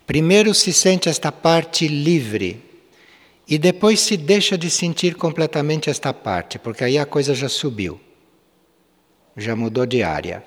Primeiro 0.05 0.53
se 0.53 0.71
sente 0.71 1.09
esta 1.09 1.31
parte 1.31 1.87
livre 1.87 2.61
e 3.47 3.57
depois 3.57 3.99
se 4.01 4.17
deixa 4.17 4.55
de 4.55 4.69
sentir 4.69 5.15
completamente 5.15 5.89
esta 5.89 6.13
parte, 6.13 6.59
porque 6.59 6.83
aí 6.83 6.99
a 6.99 7.05
coisa 7.05 7.33
já 7.33 7.49
subiu, 7.49 7.99
já 9.35 9.55
mudou 9.55 9.85
de 9.87 10.03
área. 10.03 10.43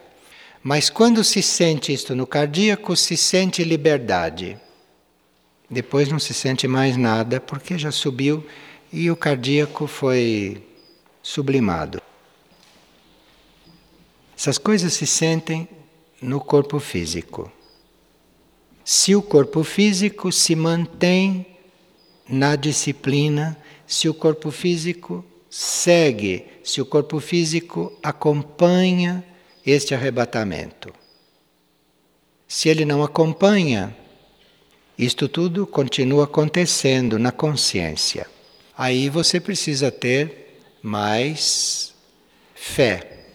Mas 0.62 0.88
quando 0.88 1.24
se 1.24 1.42
sente 1.42 1.92
isto 1.92 2.14
no 2.14 2.26
cardíaco, 2.26 2.94
se 2.94 3.16
sente 3.16 3.64
liberdade. 3.64 4.56
Depois 5.68 6.08
não 6.08 6.20
se 6.20 6.32
sente 6.32 6.68
mais 6.68 6.96
nada, 6.96 7.40
porque 7.40 7.76
já 7.76 7.90
subiu 7.90 8.46
e 8.94 9.10
o 9.10 9.16
cardíaco 9.16 9.88
foi 9.88 10.62
sublimado. 11.20 12.00
Essas 14.38 14.56
coisas 14.56 14.92
se 14.92 15.04
sentem 15.04 15.68
no 16.22 16.40
corpo 16.40 16.78
físico. 16.78 17.50
Se 18.84 19.16
o 19.16 19.20
corpo 19.20 19.64
físico 19.64 20.30
se 20.30 20.54
mantém 20.54 21.44
na 22.28 22.54
disciplina, 22.54 23.58
se 23.84 24.08
o 24.08 24.14
corpo 24.14 24.52
físico 24.52 25.24
segue, 25.50 26.46
se 26.62 26.80
o 26.80 26.86
corpo 26.86 27.18
físico 27.18 27.92
acompanha 28.00 29.24
este 29.66 29.92
arrebatamento. 29.92 30.94
Se 32.46 32.68
ele 32.68 32.84
não 32.84 33.02
acompanha, 33.02 33.96
isto 34.96 35.28
tudo 35.28 35.66
continua 35.66 36.24
acontecendo 36.24 37.18
na 37.18 37.32
consciência. 37.32 38.32
Aí 38.76 39.08
você 39.08 39.40
precisa 39.40 39.90
ter 39.90 40.60
mais 40.82 41.94
fé. 42.54 43.26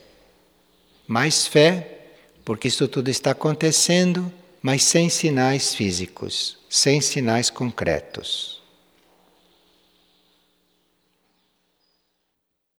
Mais 1.08 1.48
fé, 1.48 2.00
porque 2.44 2.68
isso 2.68 2.88
tudo 2.88 3.10
está 3.10 3.32
acontecendo, 3.32 4.32
mas 4.62 4.84
sem 4.84 5.10
sinais 5.10 5.74
físicos, 5.74 6.58
sem 6.70 7.02
sinais 7.02 7.50
concretos. 7.50 8.59